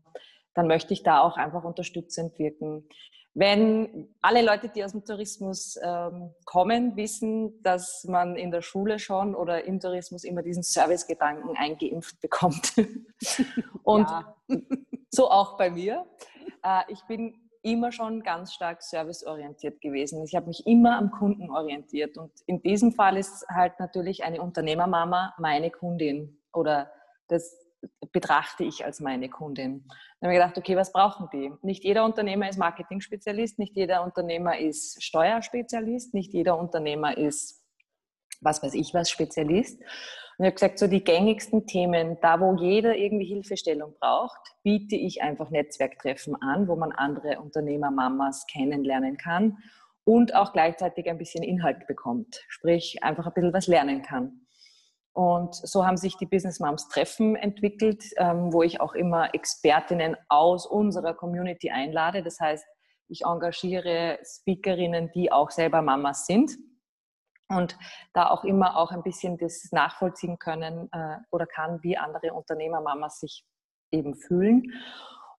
dann 0.55 0.67
möchte 0.67 0.93
ich 0.93 1.03
da 1.03 1.21
auch 1.21 1.38
einfach 1.38 1.63
unterstützend 1.63 2.39
wirken. 2.39 2.89
Wenn 3.33 4.13
alle 4.21 4.41
Leute, 4.41 4.67
die 4.67 4.83
aus 4.83 4.91
dem 4.91 5.05
Tourismus 5.05 5.79
ähm, 5.81 6.31
kommen, 6.43 6.97
wissen, 6.97 7.63
dass 7.63 8.03
man 8.03 8.35
in 8.35 8.51
der 8.51 8.61
Schule 8.61 9.00
schon 9.00 9.35
oder 9.35 9.63
im 9.63 9.79
Tourismus 9.79 10.25
immer 10.25 10.41
diesen 10.41 10.63
Servicegedanken 10.63 11.55
eingeimpft 11.55 12.19
bekommt. 12.19 12.73
Und 13.83 14.07
so 15.09 15.31
auch 15.31 15.55
bei 15.57 15.69
mir. 15.69 16.05
Äh, 16.63 16.81
ich 16.89 17.01
bin 17.03 17.33
immer 17.63 17.91
schon 17.91 18.23
ganz 18.23 18.53
stark 18.53 18.81
serviceorientiert 18.81 19.79
gewesen. 19.81 20.23
Ich 20.25 20.35
habe 20.35 20.47
mich 20.47 20.65
immer 20.65 20.97
am 20.97 21.11
Kunden 21.11 21.50
orientiert. 21.50 22.17
Und 22.17 22.31
in 22.47 22.61
diesem 22.61 22.91
Fall 22.91 23.17
ist 23.17 23.45
halt 23.47 23.79
natürlich 23.79 24.23
eine 24.23 24.41
Unternehmermama 24.41 25.33
meine 25.38 25.71
Kundin 25.71 26.39
oder 26.53 26.91
das 27.27 27.60
betrachte 28.11 28.63
ich 28.63 28.85
als 28.85 29.00
meine 29.00 29.29
Kundin. 29.29 29.85
Dann 30.19 30.29
habe 30.29 30.33
ich 30.33 30.39
gedacht, 30.39 30.57
okay, 30.57 30.75
was 30.75 30.91
brauchen 30.91 31.29
die? 31.33 31.51
Nicht 31.61 31.83
jeder 31.83 32.05
Unternehmer 32.05 32.50
ist 32.50 32.57
Marketing-Spezialist, 32.57 33.59
nicht 33.59 33.75
jeder 33.75 34.03
Unternehmer 34.03 34.57
ist 34.57 35.01
Steuerspezialist, 35.03 36.13
nicht 36.13 36.33
jeder 36.33 36.57
Unternehmer 36.57 37.17
ist, 37.17 37.63
was 38.41 38.61
weiß 38.61 38.73
ich 38.73 38.93
was, 38.93 39.09
Spezialist. 39.09 39.79
Und 40.38 40.45
ich 40.45 40.53
habe 40.53 40.53
gesagt, 40.53 40.79
so 40.79 40.88
die 40.88 41.03
gängigsten 41.03 41.67
Themen, 41.67 42.17
da 42.21 42.39
wo 42.39 42.55
jeder 42.55 42.95
irgendwie 42.95 43.25
Hilfestellung 43.25 43.93
braucht, 44.00 44.41
biete 44.63 44.95
ich 44.95 45.21
einfach 45.21 45.50
Netzwerktreffen 45.50 46.35
an, 46.41 46.67
wo 46.67 46.75
man 46.75 46.91
andere 46.91 47.39
Unternehmermamas 47.39 48.45
kennenlernen 48.47 49.17
kann 49.17 49.57
und 50.03 50.35
auch 50.35 50.51
gleichzeitig 50.51 51.09
ein 51.09 51.17
bisschen 51.17 51.43
Inhalt 51.43 51.85
bekommt, 51.88 52.43
sprich 52.47 53.03
einfach 53.03 53.27
ein 53.27 53.33
bisschen 53.33 53.53
was 53.53 53.67
lernen 53.67 54.01
kann. 54.01 54.47
Und 55.13 55.55
so 55.55 55.85
haben 55.85 55.97
sich 55.97 56.15
die 56.17 56.25
Business 56.25 56.59
Moms 56.59 56.87
Treffen 56.87 57.35
entwickelt, 57.35 58.03
ähm, 58.17 58.53
wo 58.53 58.63
ich 58.63 58.79
auch 58.79 58.93
immer 58.93 59.33
Expertinnen 59.33 60.15
aus 60.29 60.65
unserer 60.65 61.13
Community 61.13 61.69
einlade. 61.69 62.23
Das 62.23 62.39
heißt, 62.39 62.65
ich 63.09 63.25
engagiere 63.25 64.19
Speakerinnen, 64.23 65.11
die 65.13 65.31
auch 65.31 65.51
selber 65.51 65.81
Mamas 65.81 66.25
sind 66.25 66.51
und 67.49 67.77
da 68.13 68.29
auch 68.29 68.45
immer 68.45 68.77
auch 68.77 68.91
ein 68.91 69.03
bisschen 69.03 69.37
das 69.37 69.67
nachvollziehen 69.71 70.39
können 70.39 70.89
äh, 70.93 71.17
oder 71.29 71.45
kann, 71.45 71.79
wie 71.83 71.97
andere 71.97 72.33
Unternehmermamas 72.33 73.19
sich 73.19 73.45
eben 73.91 74.15
fühlen. 74.15 74.71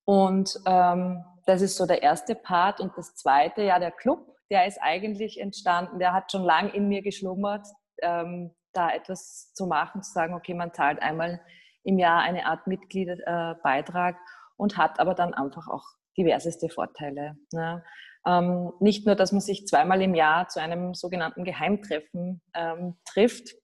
Und 0.04 0.60
ähm, 0.66 1.24
das 1.46 1.62
ist 1.62 1.76
so 1.76 1.86
der 1.86 2.02
erste 2.02 2.34
Part. 2.34 2.80
Und 2.80 2.92
das 2.96 3.14
zweite, 3.14 3.62
ja, 3.62 3.78
der 3.78 3.92
Club, 3.92 4.36
der 4.50 4.66
ist 4.66 4.78
eigentlich 4.82 5.40
entstanden, 5.40 5.98
der 5.98 6.12
hat 6.12 6.30
schon 6.30 6.44
lang 6.44 6.72
in 6.72 6.88
mir 6.88 7.02
geschlummert, 7.02 7.66
ähm, 8.02 8.54
da 8.72 8.90
etwas 8.90 9.52
zu 9.52 9.66
machen, 9.66 10.02
zu 10.02 10.12
sagen, 10.12 10.34
okay, 10.34 10.54
man 10.54 10.72
zahlt 10.72 11.00
einmal 11.02 11.40
im 11.84 11.98
Jahr 11.98 12.22
eine 12.22 12.46
Art 12.46 12.66
Mitgliederbeitrag 12.66 14.16
äh, 14.16 14.18
und 14.56 14.76
hat 14.76 15.00
aber 15.00 15.14
dann 15.14 15.34
einfach 15.34 15.68
auch 15.68 15.84
diverseste 16.16 16.68
Vorteile. 16.68 17.36
Ne? 17.52 17.84
Ähm, 18.26 18.72
nicht 18.80 19.06
nur, 19.06 19.16
dass 19.16 19.32
man 19.32 19.40
sich 19.40 19.66
zweimal 19.66 20.00
im 20.02 20.14
Jahr 20.14 20.48
zu 20.48 20.60
einem 20.60 20.94
sogenannten 20.94 21.44
Geheimtreffen 21.44 22.40
ähm, 22.54 22.96
trifft, 23.04 23.54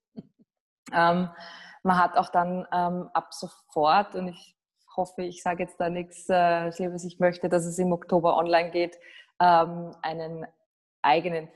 ähm, 0.93 1.31
man 1.83 1.99
hat 1.99 2.17
auch 2.17 2.31
dann 2.31 2.67
ähm, 2.73 3.09
ab 3.13 3.33
sofort, 3.33 4.15
und 4.15 4.29
ich 4.29 4.57
hoffe, 4.97 5.23
ich 5.23 5.43
sage 5.43 5.63
jetzt 5.63 5.79
da 5.81 5.89
nichts 5.89 6.29
äh, 6.29 6.73
Schlimmes, 6.73 7.05
ich 7.05 7.21
möchte, 7.21 7.49
dass 7.49 7.65
es 7.65 7.79
im 7.79 7.93
Oktober 7.93 8.37
online 8.37 8.71
geht, 8.71 8.99
ähm, 9.41 9.93
einen 10.03 10.47
eigenen 11.03 11.49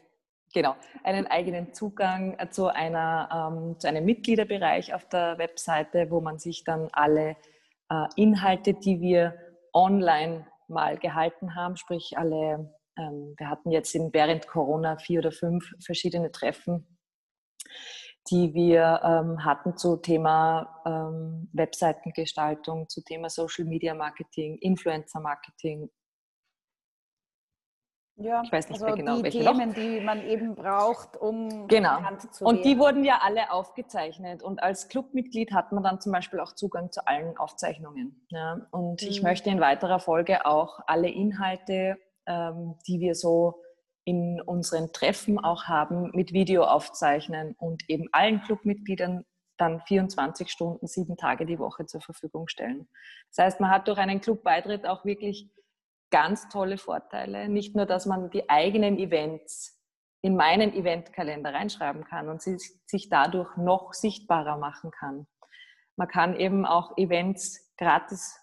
genau, 0.52 0.76
einen 1.02 1.26
eigenen 1.26 1.72
Zugang 1.74 2.36
zu, 2.50 2.68
einer, 2.68 3.52
ähm, 3.52 3.78
zu 3.78 3.88
einem 3.88 4.04
Mitgliederbereich 4.04 4.94
auf 4.94 5.08
der 5.08 5.38
Webseite, 5.38 6.10
wo 6.10 6.20
man 6.20 6.38
sich 6.38 6.64
dann 6.64 6.88
alle 6.92 7.36
äh, 7.90 8.06
Inhalte, 8.16 8.74
die 8.74 9.00
wir 9.00 9.34
online 9.72 10.46
mal 10.68 10.98
gehalten 10.98 11.54
haben, 11.54 11.76
sprich 11.76 12.16
alle, 12.16 12.74
ähm, 12.98 13.34
wir 13.36 13.48
hatten 13.48 13.70
jetzt 13.70 13.94
in, 13.94 14.12
während 14.12 14.46
Corona 14.46 14.96
vier 14.96 15.20
oder 15.20 15.32
fünf 15.32 15.64
verschiedene 15.84 16.30
Treffen, 16.30 16.98
die 18.30 18.54
wir 18.54 19.00
ähm, 19.04 19.44
hatten 19.44 19.76
zu 19.76 19.96
Thema 19.96 20.82
ähm, 20.86 21.48
Webseitengestaltung, 21.52 22.88
zu 22.88 23.02
Thema 23.02 23.28
Social 23.28 23.64
Media 23.66 23.94
Marketing, 23.94 24.56
Influencer 24.58 25.20
Marketing 25.20 25.90
ja, 28.22 28.42
ich 28.42 28.52
weiß 28.52 28.68
nicht 28.68 28.82
also 28.82 28.86
mehr 28.86 28.96
genau, 28.96 29.16
die 29.18 29.22
welche 29.24 29.38
Themen, 29.40 29.68
noch. 29.68 29.74
die 29.74 30.00
man 30.00 30.26
eben 30.26 30.54
braucht, 30.54 31.16
um 31.16 31.68
genau. 31.68 31.98
zu 32.30 32.44
Und 32.44 32.64
die 32.64 32.78
wurden 32.78 33.04
ja 33.04 33.20
alle 33.22 33.52
aufgezeichnet. 33.52 34.42
Und 34.42 34.62
als 34.62 34.88
Clubmitglied 34.88 35.52
hat 35.52 35.72
man 35.72 35.82
dann 35.82 36.00
zum 36.00 36.12
Beispiel 36.12 36.40
auch 36.40 36.52
Zugang 36.52 36.92
zu 36.92 37.06
allen 37.06 37.36
Aufzeichnungen. 37.36 38.26
Ja? 38.28 38.66
Und 38.70 39.02
mhm. 39.02 39.08
ich 39.08 39.22
möchte 39.22 39.50
in 39.50 39.60
weiterer 39.60 39.98
Folge 39.98 40.46
auch 40.46 40.80
alle 40.86 41.08
Inhalte, 41.08 41.98
ähm, 42.26 42.76
die 42.86 43.00
wir 43.00 43.14
so 43.14 43.62
in 44.04 44.40
unseren 44.40 44.92
Treffen 44.92 45.38
auch 45.38 45.64
haben, 45.64 46.10
mit 46.12 46.32
Video 46.32 46.64
aufzeichnen 46.64 47.54
und 47.58 47.88
eben 47.88 48.08
allen 48.12 48.42
Clubmitgliedern 48.42 49.24
dann 49.58 49.80
24 49.80 50.50
Stunden, 50.50 50.86
sieben 50.86 51.16
Tage 51.16 51.46
die 51.46 51.58
Woche 51.58 51.86
zur 51.86 52.00
Verfügung 52.00 52.48
stellen. 52.48 52.88
Das 53.28 53.44
heißt, 53.44 53.60
man 53.60 53.70
hat 53.70 53.86
durch 53.86 53.98
einen 53.98 54.20
Clubbeitritt 54.20 54.86
auch 54.86 55.04
wirklich 55.04 55.48
ganz 56.12 56.48
tolle 56.48 56.78
Vorteile. 56.78 57.48
Nicht 57.48 57.74
nur, 57.74 57.86
dass 57.86 58.06
man 58.06 58.30
die 58.30 58.48
eigenen 58.48 58.98
Events 58.98 59.82
in 60.20 60.36
meinen 60.36 60.72
Eventkalender 60.72 61.52
reinschreiben 61.52 62.04
kann 62.04 62.28
und 62.28 62.40
sich 62.40 63.08
dadurch 63.10 63.56
noch 63.56 63.92
sichtbarer 63.92 64.56
machen 64.56 64.92
kann. 64.92 65.26
Man 65.96 66.06
kann 66.06 66.36
eben 66.36 66.64
auch 66.64 66.96
Events 66.96 67.72
gratis 67.76 68.38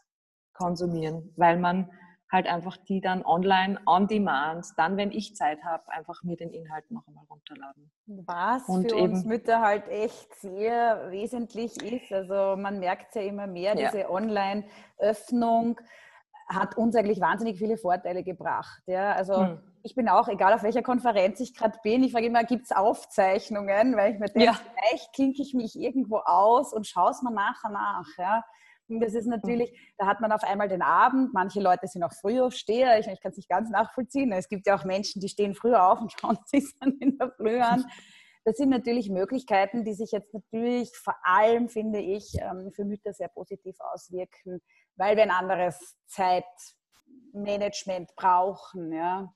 konsumieren, 0.53 1.33
weil 1.37 1.57
man 1.57 1.89
halt 2.31 2.45
einfach 2.47 2.77
die 2.77 3.01
dann 3.01 3.25
online, 3.25 3.79
on 3.87 4.07
demand, 4.07 4.67
dann, 4.77 4.97
wenn 4.97 5.11
ich 5.11 5.35
Zeit 5.35 5.63
habe, 5.63 5.89
einfach 5.89 6.21
mir 6.23 6.35
den 6.35 6.51
Inhalt 6.51 6.91
noch 6.91 7.07
einmal 7.07 7.25
runterladen. 7.29 7.91
Was 8.05 8.67
und 8.67 8.91
für 8.91 8.97
eben, 8.97 9.13
uns 9.13 9.25
Mütter 9.25 9.61
halt 9.61 9.87
echt 9.87 10.35
sehr 10.35 11.09
wesentlich 11.09 11.81
ist. 11.81 12.11
Also 12.11 12.55
man 12.55 12.79
merkt 12.79 13.15
ja 13.15 13.21
immer 13.21 13.47
mehr, 13.47 13.75
ja. 13.75 13.89
diese 13.89 14.11
Online-Öffnung 14.11 15.79
hat 16.49 16.77
uns 16.77 16.95
eigentlich 16.95 17.21
wahnsinnig 17.21 17.57
viele 17.57 17.77
Vorteile 17.77 18.23
gebracht. 18.23 18.81
Ja? 18.87 19.13
Also 19.13 19.45
hm. 19.45 19.59
ich 19.83 19.95
bin 19.95 20.09
auch, 20.09 20.27
egal 20.27 20.53
auf 20.53 20.63
welcher 20.63 20.81
Konferenz 20.81 21.39
ich 21.39 21.55
gerade 21.55 21.77
bin, 21.83 22.03
ich 22.03 22.11
frage 22.11 22.25
immer, 22.25 22.43
gibt 22.43 22.65
es 22.65 22.71
Aufzeichnungen? 22.71 23.95
Weil 23.95 24.13
ich 24.13 24.19
mir 24.19 24.25
denke, 24.25 24.45
ja. 24.45 24.53
vielleicht 24.53 25.13
klinke 25.13 25.41
ich 25.41 25.53
mich 25.53 25.79
irgendwo 25.79 26.17
aus 26.17 26.73
und 26.73 26.87
schaue 26.87 27.11
es 27.11 27.21
mir 27.21 27.31
nachher 27.31 27.69
nach. 27.69 28.07
Ja? 28.17 28.43
Und 28.89 28.99
das 29.01 29.13
ist 29.13 29.27
natürlich, 29.27 29.71
da 29.97 30.07
hat 30.07 30.19
man 30.19 30.31
auf 30.31 30.43
einmal 30.43 30.67
den 30.67 30.81
Abend, 30.81 31.33
manche 31.33 31.61
Leute 31.61 31.87
sind 31.87 32.03
auch 32.03 32.13
Frühaufsteher, 32.13 32.99
ich, 32.99 33.07
ich 33.07 33.21
kann 33.21 33.31
es 33.31 33.37
nicht 33.37 33.49
ganz 33.49 33.69
nachvollziehen. 33.69 34.31
Es 34.31 34.49
gibt 34.49 34.65
ja 34.65 34.75
auch 34.75 34.83
Menschen, 34.83 35.21
die 35.21 35.29
stehen 35.29 35.53
früher 35.53 35.83
auf 35.83 36.01
und 36.01 36.11
schauen 36.19 36.39
sich 36.45 36.65
dann 36.79 36.97
in 36.99 37.17
der 37.17 37.31
Früh 37.31 37.59
an. 37.59 37.85
Das 38.45 38.57
sind 38.57 38.69
natürlich 38.69 39.09
Möglichkeiten, 39.09 39.83
die 39.83 39.93
sich 39.93 40.11
jetzt 40.11 40.33
natürlich 40.33 40.95
vor 40.95 41.15
allem, 41.23 41.69
finde 41.69 41.99
ich, 41.99 42.33
ähm, 42.39 42.71
für 42.73 42.85
Mütter 42.85 43.13
sehr 43.13 43.27
positiv 43.27 43.75
auswirken, 43.79 44.61
weil 44.95 45.15
wir 45.15 45.23
ein 45.23 45.31
anderes 45.31 45.97
Zeitmanagement 46.07 48.15
brauchen. 48.15 48.93
Ja. 48.93 49.33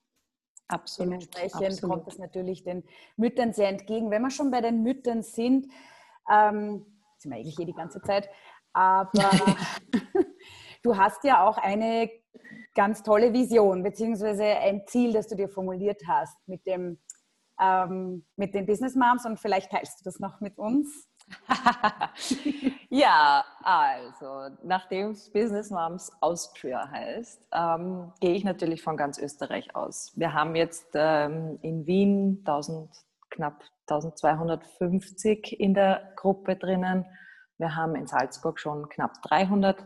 Absolut. 0.68 1.14
Dementsprechend 1.14 1.64
absolut. 1.64 1.82
kommt 1.82 2.08
es 2.08 2.18
natürlich 2.18 2.64
den 2.64 2.84
Müttern 3.18 3.54
sehr 3.54 3.70
entgegen. 3.70 4.10
Wenn 4.10 4.22
wir 4.22 4.32
schon 4.32 4.52
bei 4.52 4.62
den 4.62 4.82
Müttern 4.82 5.22
sind, 5.22 5.68
ähm, 6.32 6.86
sind 7.18 7.32
wir 7.32 7.38
eigentlich 7.38 7.60
eh 7.60 7.66
die 7.66 7.74
ganze 7.74 8.02
Zeit, 8.02 8.30
aber 8.74 9.12
du 10.84 10.98
hast 10.98 11.24
ja 11.24 11.48
auch 11.48 11.58
eine 11.58 12.10
ganz 12.76 13.04
tolle 13.04 13.34
Vision, 13.34 13.84
beziehungsweise 13.84 14.44
ein 14.44 14.86
Ziel, 14.88 15.14
das 15.14 15.28
du 15.28 15.36
dir 15.36 15.50
formuliert 15.50 16.02
hast 16.08 16.38
mit 16.48 16.66
dem 16.66 17.00
ähm, 17.64 18.26
mit 18.36 18.54
den 18.54 18.66
Business 18.66 18.96
Moms 18.96 19.26
und 19.26 19.40
vielleicht 19.40 19.72
teilst 19.72 20.00
du 20.00 20.04
das 20.04 20.20
noch 20.20 20.42
mit 20.42 20.58
uns. 20.58 21.08
ja, 22.90 23.44
also 23.64 24.50
nachdem 24.64 25.12
es 25.12 25.32
Business 25.32 25.70
Moms 25.72 26.12
Austria 26.22 26.90
heißt, 26.90 27.42
ähm, 27.54 28.12
gehe 28.20 28.34
ich 28.34 28.44
natürlich 28.44 28.84
von 28.84 28.98
ganz 28.98 29.18
Österreich 29.18 29.76
aus. 29.76 30.12
Wir 30.16 30.34
haben 30.34 30.56
jetzt 30.56 30.88
ähm, 30.94 31.60
in 31.62 31.86
Wien 31.86 32.44
1000, 32.46 32.90
knapp 33.30 33.64
1250 33.90 35.60
in 35.60 35.74
der 35.74 36.14
Gruppe 36.16 36.56
drinnen. 36.56 37.06
Wir 37.58 37.76
haben 37.76 37.96
in 37.96 38.08
Salzburg 38.08 38.60
schon 38.60 38.90
knapp 38.90 39.22
300 39.24 39.86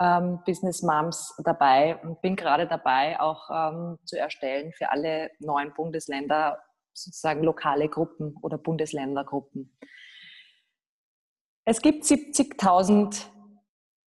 ähm, 0.00 0.40
Business 0.44 0.82
Moms 0.82 1.34
dabei 1.44 1.96
und 1.96 2.20
bin 2.20 2.36
gerade 2.36 2.66
dabei, 2.66 3.18
auch 3.20 3.50
ähm, 3.50 3.98
zu 4.04 4.18
erstellen 4.18 4.72
für 4.72 4.90
alle 4.90 5.30
neuen 5.40 5.72
Bundesländer 5.74 6.58
sozusagen 6.96 7.42
lokale 7.42 7.88
Gruppen 7.88 8.36
oder 8.42 8.58
Bundesländergruppen. 8.58 9.76
Es 11.64 11.82
gibt 11.82 12.04
70.000 12.04 13.26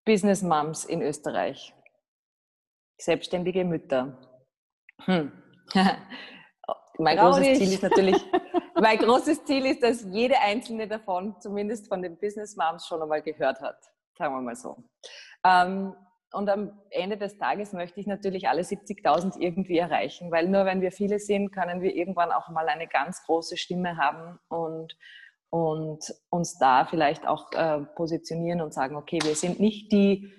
Business 0.04 0.42
Moms 0.42 0.84
in 0.84 1.02
Österreich, 1.02 1.74
selbstständige 2.98 3.64
Mütter. 3.64 4.18
Hm. 5.04 5.32
mein 6.98 7.16
großes 7.16 7.58
Ziel 7.58 7.72
ist 7.72 7.82
natürlich, 7.82 8.16
mein 8.80 8.98
großes 8.98 9.44
Ziel 9.44 9.66
ist, 9.66 9.82
dass 9.82 10.04
jede 10.10 10.38
einzelne 10.40 10.88
davon 10.88 11.36
zumindest 11.40 11.88
von 11.88 12.02
den 12.02 12.18
Business 12.18 12.56
Moms 12.56 12.86
schon 12.86 13.02
einmal 13.02 13.22
gehört 13.22 13.60
hat, 13.60 13.78
sagen 14.16 14.34
wir 14.34 14.40
mal 14.40 14.56
so. 14.56 14.82
Ähm, 15.44 15.94
und 16.32 16.48
am 16.48 16.80
Ende 16.90 17.16
des 17.16 17.38
Tages 17.38 17.72
möchte 17.72 17.98
ich 18.00 18.06
natürlich 18.06 18.48
alle 18.48 18.62
70.000 18.62 19.38
irgendwie 19.38 19.78
erreichen, 19.78 20.30
weil 20.30 20.48
nur 20.48 20.64
wenn 20.64 20.80
wir 20.80 20.92
viele 20.92 21.18
sind, 21.18 21.50
können 21.50 21.82
wir 21.82 21.94
irgendwann 21.94 22.30
auch 22.30 22.48
mal 22.48 22.68
eine 22.68 22.86
ganz 22.86 23.24
große 23.24 23.56
Stimme 23.56 23.96
haben 23.96 24.38
und, 24.48 24.96
und 25.50 26.14
uns 26.30 26.58
da 26.58 26.84
vielleicht 26.84 27.26
auch 27.26 27.50
äh, 27.52 27.80
positionieren 27.96 28.60
und 28.60 28.72
sagen, 28.72 28.96
okay, 28.96 29.18
wir 29.22 29.34
sind 29.34 29.58
nicht 29.58 29.90
die 29.90 30.32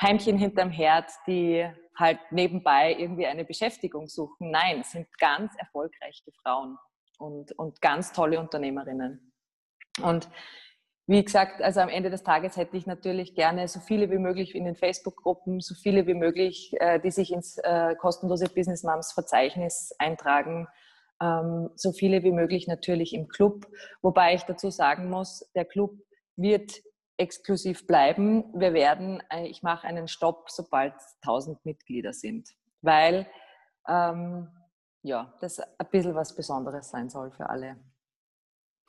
Heimchen 0.00 0.36
hinterm 0.36 0.70
Herd, 0.70 1.10
die 1.26 1.66
halt 1.96 2.18
nebenbei 2.30 2.94
irgendwie 2.98 3.26
eine 3.26 3.44
Beschäftigung 3.44 4.08
suchen. 4.08 4.50
Nein, 4.50 4.80
es 4.80 4.90
sind 4.90 5.06
ganz 5.18 5.54
erfolgreiche 5.56 6.30
Frauen 6.42 6.76
und, 7.18 7.52
und 7.52 7.80
ganz 7.80 8.12
tolle 8.12 8.38
Unternehmerinnen. 8.40 9.32
Und 10.02 10.28
wie 11.08 11.24
gesagt, 11.24 11.62
also 11.62 11.80
am 11.80 11.88
Ende 11.88 12.10
des 12.10 12.24
Tages 12.24 12.56
hätte 12.56 12.76
ich 12.76 12.86
natürlich 12.86 13.34
gerne 13.34 13.68
so 13.68 13.78
viele 13.78 14.10
wie 14.10 14.18
möglich 14.18 14.54
in 14.54 14.64
den 14.64 14.74
Facebook-Gruppen, 14.74 15.60
so 15.60 15.74
viele 15.74 16.06
wie 16.06 16.14
möglich, 16.14 16.74
äh, 16.80 16.98
die 16.98 17.12
sich 17.12 17.32
ins 17.32 17.58
äh, 17.58 17.94
kostenlose 17.94 18.48
Business 18.48 18.82
Moms 18.82 19.12
Verzeichnis 19.12 19.94
eintragen, 19.98 20.66
ähm, 21.22 21.70
so 21.76 21.92
viele 21.92 22.24
wie 22.24 22.32
möglich 22.32 22.66
natürlich 22.66 23.14
im 23.14 23.28
Club. 23.28 23.66
Wobei 24.02 24.34
ich 24.34 24.42
dazu 24.42 24.70
sagen 24.70 25.08
muss, 25.08 25.48
der 25.54 25.64
Club 25.64 25.94
wird 26.34 26.82
exklusiv 27.18 27.86
bleiben. 27.86 28.44
Wir 28.54 28.74
werden, 28.74 29.22
äh, 29.30 29.46
ich 29.46 29.62
mache 29.62 29.86
einen 29.86 30.08
Stopp, 30.08 30.50
sobald 30.50 30.94
1000 31.22 31.64
Mitglieder 31.64 32.12
sind, 32.12 32.50
weil 32.82 33.26
ähm, 33.88 34.48
ja, 35.02 35.32
das 35.40 35.60
ein 35.60 35.86
bisschen 35.90 36.16
was 36.16 36.34
Besonderes 36.34 36.90
sein 36.90 37.08
soll 37.08 37.30
für 37.30 37.48
alle. 37.48 37.76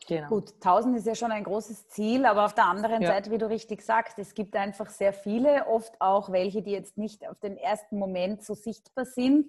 Genau. 0.07 0.29
Gut, 0.29 0.53
1000 0.55 0.97
ist 0.97 1.07
ja 1.07 1.15
schon 1.15 1.31
ein 1.31 1.43
großes 1.43 1.89
Ziel, 1.89 2.25
aber 2.25 2.45
auf 2.45 2.53
der 2.53 2.65
anderen 2.65 3.01
ja. 3.01 3.09
Seite, 3.09 3.31
wie 3.31 3.37
du 3.37 3.49
richtig 3.49 3.81
sagst, 3.81 4.19
es 4.19 4.33
gibt 4.33 4.55
einfach 4.55 4.89
sehr 4.89 5.11
viele, 5.11 5.67
oft 5.67 5.99
auch 5.99 6.31
welche, 6.31 6.61
die 6.61 6.71
jetzt 6.71 6.97
nicht 6.97 7.27
auf 7.27 7.39
den 7.39 7.57
ersten 7.57 7.97
Moment 7.97 8.43
so 8.43 8.53
sichtbar 8.53 9.05
sind. 9.05 9.47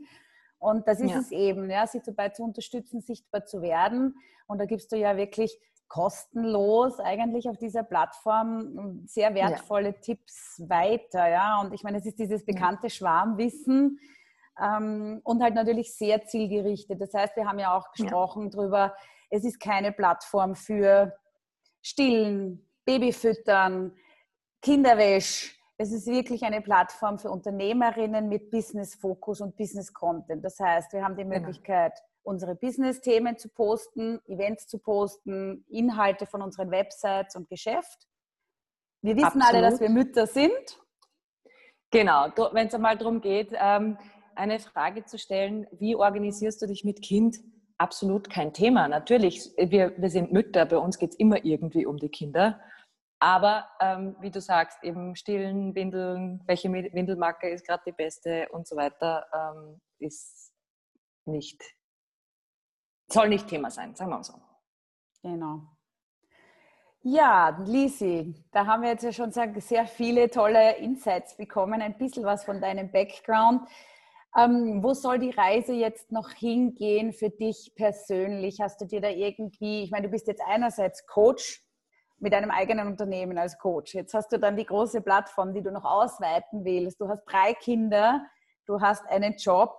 Und 0.58 0.88
das 0.88 1.00
ist 1.00 1.12
ja. 1.12 1.18
es 1.18 1.30
eben, 1.30 1.70
ja, 1.70 1.86
sie 1.86 2.00
dabei 2.04 2.30
zu 2.30 2.42
unterstützen, 2.42 3.00
sichtbar 3.00 3.44
zu 3.44 3.62
werden. 3.62 4.16
Und 4.46 4.58
da 4.58 4.64
gibst 4.64 4.90
du 4.90 4.96
ja 4.96 5.16
wirklich 5.16 5.56
kostenlos 5.88 7.00
eigentlich 7.00 7.48
auf 7.48 7.56
dieser 7.56 7.82
Plattform 7.82 9.02
sehr 9.06 9.34
wertvolle 9.34 9.90
ja. 9.90 10.00
Tipps 10.00 10.62
weiter. 10.66 11.28
Ja? 11.28 11.60
Und 11.60 11.72
ich 11.72 11.82
meine, 11.82 11.98
es 11.98 12.06
ist 12.06 12.18
dieses 12.18 12.44
bekannte 12.44 12.90
Schwarmwissen 12.90 13.98
ähm, 14.60 15.20
und 15.24 15.42
halt 15.42 15.54
natürlich 15.54 15.94
sehr 15.94 16.24
zielgerichtet. 16.26 17.00
Das 17.00 17.14
heißt, 17.14 17.36
wir 17.36 17.46
haben 17.46 17.58
ja 17.58 17.76
auch 17.76 17.90
gesprochen 17.92 18.44
ja. 18.44 18.50
darüber, 18.50 18.94
es 19.30 19.44
ist 19.44 19.60
keine 19.60 19.92
Plattform 19.92 20.54
für 20.54 21.16
Stillen, 21.82 22.66
Babyfüttern, 22.84 23.96
Kinderwäsch. 24.62 25.58
Es 25.76 25.92
ist 25.92 26.06
wirklich 26.06 26.42
eine 26.42 26.60
Plattform 26.60 27.18
für 27.18 27.30
Unternehmerinnen 27.30 28.28
mit 28.28 28.50
Business-Fokus 28.50 29.40
und 29.40 29.56
Business-Content. 29.56 30.44
Das 30.44 30.58
heißt, 30.58 30.92
wir 30.92 31.04
haben 31.04 31.16
die 31.16 31.22
genau. 31.22 31.36
Möglichkeit, 31.36 31.92
unsere 32.22 32.56
Business-Themen 32.56 33.38
zu 33.38 33.48
posten, 33.48 34.20
Events 34.26 34.66
zu 34.66 34.78
posten, 34.78 35.64
Inhalte 35.68 36.26
von 36.26 36.42
unseren 36.42 36.70
Websites 36.70 37.36
und 37.36 37.48
Geschäft. 37.48 38.08
Wir 39.02 39.14
wissen 39.16 39.40
Absolut. 39.40 39.54
alle, 39.54 39.62
dass 39.62 39.80
wir 39.80 39.88
Mütter 39.88 40.26
sind. 40.26 40.80
Genau, 41.90 42.26
wenn 42.52 42.66
es 42.66 42.74
einmal 42.74 42.98
darum 42.98 43.20
geht, 43.20 43.52
ähm, 43.54 43.96
eine 44.34 44.58
Frage 44.58 45.04
zu 45.04 45.18
stellen, 45.18 45.66
wie 45.72 45.96
organisierst 45.96 46.60
du 46.60 46.66
dich 46.66 46.84
mit 46.84 47.02
Kind? 47.02 47.38
Absolut 47.78 48.28
kein 48.28 48.52
Thema. 48.52 48.88
Natürlich, 48.88 49.52
wir, 49.56 49.96
wir 49.96 50.10
sind 50.10 50.32
Mütter, 50.32 50.66
bei 50.66 50.78
uns 50.78 50.98
geht 50.98 51.10
es 51.10 51.18
immer 51.18 51.44
irgendwie 51.44 51.86
um 51.86 51.96
die 51.96 52.08
Kinder. 52.08 52.60
Aber 53.20 53.68
ähm, 53.80 54.16
wie 54.20 54.30
du 54.30 54.40
sagst, 54.40 54.82
eben 54.82 55.16
stillen, 55.16 55.74
Windeln, 55.74 56.42
welche 56.46 56.70
Windelmarke 56.72 57.48
ist 57.48 57.66
gerade 57.66 57.82
die 57.86 57.92
beste 57.92 58.48
und 58.50 58.66
so 58.66 58.76
weiter, 58.76 59.26
ähm, 59.32 59.80
ist 59.98 60.52
nicht, 61.24 61.62
soll 63.10 63.28
nicht 63.28 63.48
Thema 63.48 63.70
sein, 63.70 63.94
sagen 63.94 64.10
wir 64.10 64.16
mal 64.16 64.24
so. 64.24 64.34
Genau. 65.22 65.62
Ja, 67.02 67.56
Lisi, 67.64 68.44
da 68.52 68.66
haben 68.66 68.82
wir 68.82 68.90
jetzt 68.90 69.04
ja 69.04 69.12
schon 69.12 69.32
sehr 69.32 69.86
viele 69.86 70.30
tolle 70.30 70.76
Insights 70.76 71.36
bekommen, 71.36 71.80
ein 71.80 71.96
bisschen 71.96 72.24
was 72.24 72.44
von 72.44 72.60
deinem 72.60 72.90
Background. 72.90 73.68
Ähm, 74.38 74.82
wo 74.84 74.94
soll 74.94 75.18
die 75.18 75.30
Reise 75.30 75.72
jetzt 75.72 76.12
noch 76.12 76.30
hingehen 76.30 77.12
für 77.12 77.30
dich 77.30 77.72
persönlich? 77.74 78.60
Hast 78.60 78.80
du 78.80 78.84
dir 78.84 79.00
da 79.00 79.08
irgendwie, 79.08 79.82
ich 79.82 79.90
meine, 79.90 80.06
du 80.06 80.12
bist 80.12 80.28
jetzt 80.28 80.42
einerseits 80.46 81.06
Coach 81.06 81.64
mit 82.20 82.32
einem 82.34 82.50
eigenen 82.50 82.86
Unternehmen 82.86 83.36
als 83.36 83.58
Coach. 83.58 83.94
Jetzt 83.94 84.14
hast 84.14 84.30
du 84.32 84.38
dann 84.38 84.56
die 84.56 84.66
große 84.66 85.00
Plattform, 85.00 85.54
die 85.54 85.62
du 85.62 85.72
noch 85.72 85.84
ausweiten 85.84 86.64
willst. 86.64 87.00
Du 87.00 87.08
hast 87.08 87.24
drei 87.24 87.54
Kinder, 87.54 88.24
du 88.66 88.80
hast 88.80 89.04
einen 89.06 89.34
Job. 89.36 89.74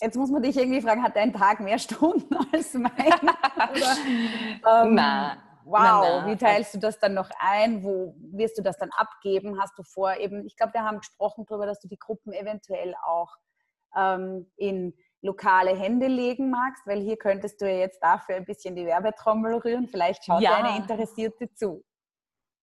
Jetzt 0.00 0.16
muss 0.16 0.30
man 0.30 0.42
dich 0.42 0.56
irgendwie 0.56 0.82
fragen, 0.82 1.02
hat 1.02 1.16
dein 1.16 1.32
Tag 1.32 1.60
mehr 1.60 1.78
Stunden 1.80 2.36
als 2.52 2.74
mein? 2.74 2.90
Oder, 2.92 4.82
ähm, 4.82 4.94
na, 4.94 5.36
wow, 5.64 5.80
na, 5.82 6.20
na. 6.20 6.26
wie 6.26 6.36
teilst 6.36 6.74
du 6.74 6.78
das 6.78 6.98
dann 6.98 7.14
noch 7.14 7.30
ein? 7.38 7.82
Wo 7.82 8.14
wirst 8.32 8.58
du 8.58 8.62
das 8.62 8.76
dann 8.78 8.90
abgeben? 8.96 9.60
Hast 9.60 9.78
du 9.78 9.82
vor 9.82 10.16
eben, 10.16 10.46
ich 10.46 10.56
glaube, 10.56 10.74
wir 10.74 10.84
haben 10.84 10.98
gesprochen 10.98 11.44
darüber, 11.48 11.66
dass 11.66 11.80
du 11.80 11.88
die 11.88 11.98
Gruppen 11.98 12.32
eventuell 12.32 12.94
auch 13.06 13.34
ähm, 13.96 14.50
in 14.56 14.94
lokale 15.22 15.76
Hände 15.76 16.06
legen 16.06 16.50
magst, 16.50 16.86
weil 16.86 17.00
hier 17.00 17.16
könntest 17.16 17.60
du 17.60 17.70
ja 17.70 17.78
jetzt 17.78 18.02
dafür 18.02 18.36
ein 18.36 18.44
bisschen 18.44 18.76
die 18.76 18.84
Werbetrommel 18.84 19.54
rühren. 19.56 19.88
Vielleicht 19.88 20.24
schaut 20.24 20.42
ja. 20.42 20.54
eine 20.56 20.76
Interessierte 20.76 21.52
zu. 21.54 21.82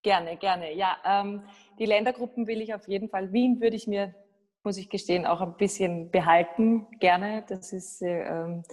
Gerne, 0.04 0.38
gerne. 0.38 0.74
Ja, 0.74 0.98
ähm, 1.06 1.44
die 1.80 1.86
Ländergruppen 1.86 2.48
will 2.48 2.62
ich 2.62 2.74
auf 2.74 2.88
jeden 2.88 3.10
Fall. 3.10 3.34
Wien 3.34 3.62
würde 3.62 3.76
ich 3.76 3.88
mir, 3.88 4.14
muss 4.64 4.78
ich 4.78 4.90
gestehen, 4.90 5.26
auch 5.26 5.42
ein 5.42 5.58
bisschen 5.58 6.12
behalten. 6.12 6.88
Gerne. 7.00 7.44
Das 7.48 7.74
ist 7.74 8.02
äh, 8.02 8.24
ähm, 8.24 8.64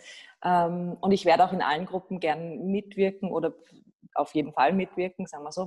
ähm, 0.45 0.97
und 1.01 1.12
ich 1.12 1.25
werde 1.25 1.45
auch 1.45 1.53
in 1.53 1.62
allen 1.62 1.87
Gruppen 1.87 2.21
gern 2.21 2.67
mitwirken 2.67 3.31
oder 3.31 3.53
auf 4.18 4.35
jeden 4.35 4.52
Fall 4.52 4.72
mitwirken, 4.72 5.26
sagen 5.26 5.44
wir 5.44 5.52
so. 5.52 5.66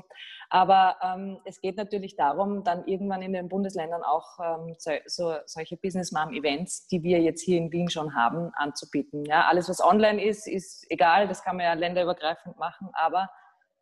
Aber 0.49 0.97
ähm, 1.01 1.39
es 1.45 1.61
geht 1.61 1.77
natürlich 1.77 2.15
darum, 2.15 2.63
dann 2.63 2.85
irgendwann 2.85 3.21
in 3.21 3.33
den 3.33 3.49
Bundesländern 3.49 4.03
auch 4.03 4.39
ähm, 4.39 4.75
so, 4.77 4.91
so, 5.05 5.35
solche 5.45 5.77
Business 5.77 6.11
Mom 6.11 6.33
Events, 6.33 6.87
die 6.87 7.03
wir 7.03 7.19
jetzt 7.21 7.41
hier 7.41 7.57
in 7.57 7.71
Wien 7.71 7.89
schon 7.89 8.15
haben, 8.15 8.51
anzubieten. 8.55 9.25
Ja, 9.25 9.47
alles, 9.47 9.69
was 9.69 9.83
online 9.83 10.23
ist, 10.23 10.47
ist 10.47 10.85
egal, 10.89 11.27
das 11.27 11.43
kann 11.43 11.57
man 11.57 11.65
ja 11.65 11.73
länderübergreifend 11.73 12.57
machen, 12.57 12.89
aber 12.93 13.29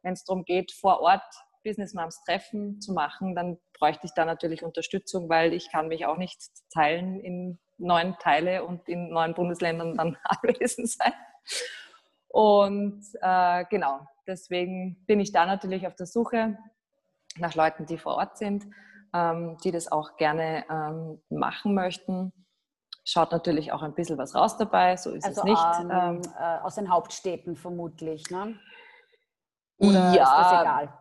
wenn 0.01 0.13
es 0.13 0.23
darum 0.23 0.45
geht, 0.45 0.71
vor 0.71 1.01
Ort 1.01 1.23
Business 1.63 1.93
Moms 1.93 2.23
Treffen 2.23 2.79
zu 2.79 2.93
machen, 2.93 3.35
dann 3.35 3.57
bräuchte 3.77 4.05
ich 4.05 4.13
da 4.13 4.25
natürlich 4.25 4.63
Unterstützung, 4.63 5.29
weil 5.29 5.53
ich 5.53 5.71
kann 5.71 5.87
mich 5.87 6.05
auch 6.05 6.17
nicht 6.17 6.39
teilen 6.73 7.19
in 7.19 7.59
neun 7.77 8.17
Teile 8.19 8.65
und 8.65 8.87
in 8.87 9.09
neun 9.09 9.33
Bundesländern 9.33 9.95
dann 9.95 10.17
anwesend 10.23 10.89
sein. 10.89 11.13
Und 12.27 13.03
äh, 13.21 13.65
genau, 13.69 14.01
deswegen 14.29 15.03
bin 15.05 15.19
ich 15.19 15.31
da 15.31 15.45
natürlich 15.45 15.87
auf 15.87 15.95
der 15.95 16.05
Suche 16.05 16.57
nach 17.37 17.55
Leuten, 17.55 17.85
die 17.85 17.97
vor 17.97 18.15
Ort 18.15 18.37
sind, 18.37 18.65
ähm, 19.13 19.57
die 19.63 19.71
das 19.71 19.91
auch 19.91 20.15
gerne 20.17 20.63
ähm, 20.69 21.21
machen 21.29 21.73
möchten. 21.73 22.31
Schaut 23.03 23.31
natürlich 23.31 23.71
auch 23.71 23.81
ein 23.81 23.95
bisschen 23.95 24.17
was 24.17 24.35
raus 24.35 24.57
dabei, 24.57 24.95
so 24.95 25.11
ist 25.11 25.25
also, 25.25 25.41
es 25.41 25.45
nicht. 25.45 25.63
Ähm, 25.81 25.91
ähm, 25.91 26.21
äh, 26.37 26.59
aus 26.59 26.75
den 26.75 26.89
Hauptstädten 26.89 27.55
vermutlich, 27.55 28.29
ne? 28.29 28.59
Oder 29.77 30.13
ja, 30.13 30.23
ist 30.23 30.51
das 30.51 30.61
egal? 30.61 30.93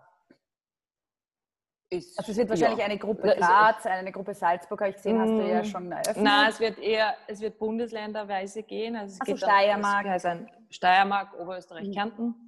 Ist, 1.90 2.18
also 2.18 2.32
es 2.32 2.38
wird 2.38 2.50
wahrscheinlich 2.50 2.78
ja. 2.78 2.84
eine 2.84 2.98
Gruppe 2.98 3.34
Graz, 3.36 3.86
eine 3.86 4.12
Gruppe 4.12 4.34
Salzburg, 4.34 4.80
habe 4.80 4.90
ich 4.90 4.96
gesehen, 4.96 5.18
hast 5.18 5.30
du 5.30 5.40
ja 5.40 5.62
mm. 5.62 5.64
schon 5.64 5.90
eröffnet. 5.90 6.22
Nein, 6.22 6.50
es 6.50 6.60
wird 6.60 6.78
eher, 6.78 7.16
es 7.26 7.40
wird 7.40 7.58
bundesländerweise 7.58 8.62
gehen. 8.62 8.94
Also 8.94 9.14
es 9.14 9.20
also 9.20 9.32
geht 9.32 9.42
Steiermark. 9.42 10.04
Dann, 10.04 10.12
heißt 10.12 10.52
Steiermark, 10.70 11.32
Oberösterreich, 11.38 11.88
mhm. 11.88 11.92
Kärnten. 11.92 12.47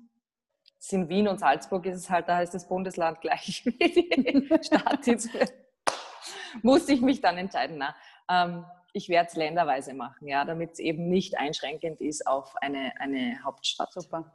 Es 0.81 0.93
in 0.93 1.09
Wien 1.11 1.29
und 1.29 1.39
Salzburg 1.39 1.85
ist 1.87 1.97
es 1.97 2.11
halt, 2.11 2.29
da 2.29 2.41
ist 2.41 2.55
das 2.55 2.67
Bundesland 2.67 3.21
gleich 3.21 3.63
wie 3.65 3.73
die 3.73 4.49
Stadt. 4.65 5.07
Muss 6.63 6.89
ich 6.89 7.01
mich 7.01 7.21
dann 7.21 7.37
entscheiden. 7.37 7.79
Na, 7.79 7.95
ähm, 8.29 8.65
ich 8.93 9.09
werde 9.09 9.29
es 9.29 9.37
länderweise 9.37 9.95
machen, 9.95 10.27
ja, 10.27 10.45
damit 10.45 10.73
es 10.73 10.79
eben 10.81 11.09
nicht 11.09 11.39
einschränkend 11.39 12.01
ist 12.01 12.27
auf 12.27 12.57
eine, 12.61 12.93
eine 12.99 13.39
Hauptstadt. 13.45 13.93
Super. 13.93 14.33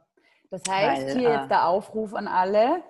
Das 0.50 0.62
heißt, 0.68 1.08
Weil, 1.08 1.18
hier 1.18 1.30
jetzt 1.30 1.44
äh, 1.46 1.48
der 1.48 1.66
Aufruf 1.66 2.14
an 2.14 2.28
alle, 2.28 2.82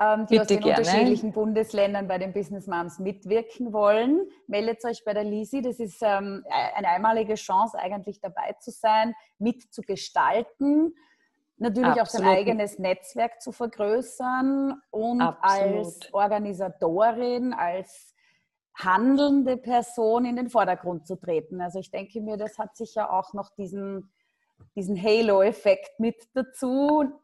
ähm, 0.00 0.26
die 0.26 0.40
aus 0.40 0.48
den 0.48 0.60
gerne. 0.60 0.80
unterschiedlichen 0.80 1.32
Bundesländern 1.32 2.08
bei 2.08 2.18
den 2.18 2.32
Business 2.32 2.66
Moms 2.66 2.98
mitwirken 2.98 3.72
wollen. 3.72 4.28
Meldet 4.48 4.84
euch 4.84 5.04
bei 5.04 5.14
der 5.14 5.24
Lisi. 5.24 5.62
Das 5.62 5.78
ist 5.78 6.02
ähm, 6.02 6.44
e-, 6.46 6.76
eine 6.76 6.88
einmalige 6.88 7.34
Chance, 7.34 7.78
eigentlich 7.78 8.20
dabei 8.20 8.54
zu 8.58 8.70
sein, 8.72 9.14
mitzugestalten. 9.38 10.94
Natürlich 11.56 12.00
Absolut. 12.00 12.08
auch 12.08 12.10
sein 12.10 12.36
eigenes 12.36 12.78
Netzwerk 12.78 13.40
zu 13.40 13.52
vergrößern 13.52 14.80
und 14.90 15.20
Absolut. 15.20 15.76
als 15.76 16.14
Organisatorin, 16.14 17.52
als 17.52 18.14
handelnde 18.74 19.56
Person 19.56 20.24
in 20.24 20.36
den 20.36 20.50
Vordergrund 20.50 21.06
zu 21.06 21.16
treten. 21.16 21.60
Also 21.60 21.78
ich 21.78 21.90
denke 21.90 22.20
mir, 22.20 22.36
das 22.36 22.58
hat 22.58 22.76
sicher 22.76 23.12
auch 23.12 23.32
noch 23.34 23.50
diesen, 23.50 24.12
diesen 24.74 25.00
Halo-Effekt 25.00 26.00
mit 26.00 26.28
dazu, 26.34 27.20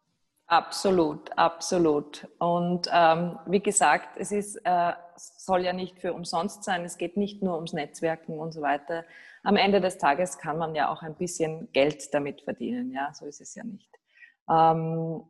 Absolut, 0.51 1.31
absolut. 1.39 2.27
Und 2.41 2.89
ähm, 2.93 3.39
wie 3.47 3.61
gesagt, 3.61 4.17
es 4.17 4.33
ist, 4.33 4.57
äh, 4.65 4.93
soll 5.15 5.65
ja 5.65 5.73
nicht 5.73 6.01
für 6.01 6.13
umsonst 6.13 6.65
sein. 6.65 6.85
Es 6.85 6.99
geht 6.99 7.17
nicht 7.17 7.41
nur 7.41 7.55
ums 7.55 7.73
Netzwerken 7.73 8.37
und 8.37 8.51
so 8.51 8.61
weiter. 8.61 9.05
Am 9.45 9.55
Ende 9.55 9.81
des 9.81 9.99
Tages 9.99 10.39
kann 10.39 10.59
man 10.59 10.75
ja 10.75 10.91
auch 10.91 11.03
ein 11.03 11.15
bisschen 11.15 11.71
Geld 11.71 12.13
damit 12.13 12.43
verdienen. 12.43 12.91
Ja, 12.91 13.15
so 13.15 13.27
ist 13.27 13.41
es 13.41 13.55
ja 13.55 13.63
nicht. 13.63 13.90
Ähm, 14.51 15.25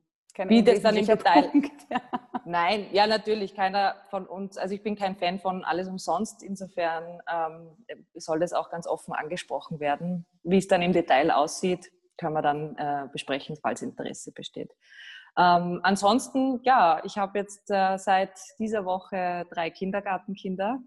wie 0.46 0.62
das 0.62 0.80
dann 0.80 0.96
im 0.96 1.06
Detail. 1.06 1.50
Nein, 2.44 2.86
ja, 2.92 3.06
natürlich. 3.06 3.54
Keiner 3.54 3.96
von 4.08 4.26
uns, 4.26 4.56
also 4.56 4.74
ich 4.74 4.82
bin 4.82 4.96
kein 4.96 5.16
Fan 5.16 5.38
von 5.38 5.64
alles 5.64 5.88
umsonst. 5.88 6.42
Insofern 6.42 7.20
ähm, 7.30 7.76
soll 8.14 8.40
das 8.40 8.52
auch 8.52 8.70
ganz 8.70 8.86
offen 8.86 9.12
angesprochen 9.12 9.80
werden. 9.80 10.26
Wie 10.42 10.58
es 10.58 10.68
dann 10.68 10.82
im 10.82 10.92
Detail 10.92 11.30
aussieht, 11.30 11.90
können 12.16 12.34
wir 12.34 12.42
dann 12.42 12.76
äh, 12.76 13.08
besprechen, 13.12 13.56
falls 13.60 13.82
Interesse 13.82 14.32
besteht. 14.32 14.72
Ähm, 15.36 15.80
ansonsten, 15.82 16.60
ja, 16.64 17.00
ich 17.04 17.18
habe 17.18 17.38
jetzt 17.38 17.70
äh, 17.70 17.96
seit 17.98 18.32
dieser 18.58 18.84
Woche 18.84 19.46
drei 19.50 19.70
Kindergartenkinder. 19.70 20.78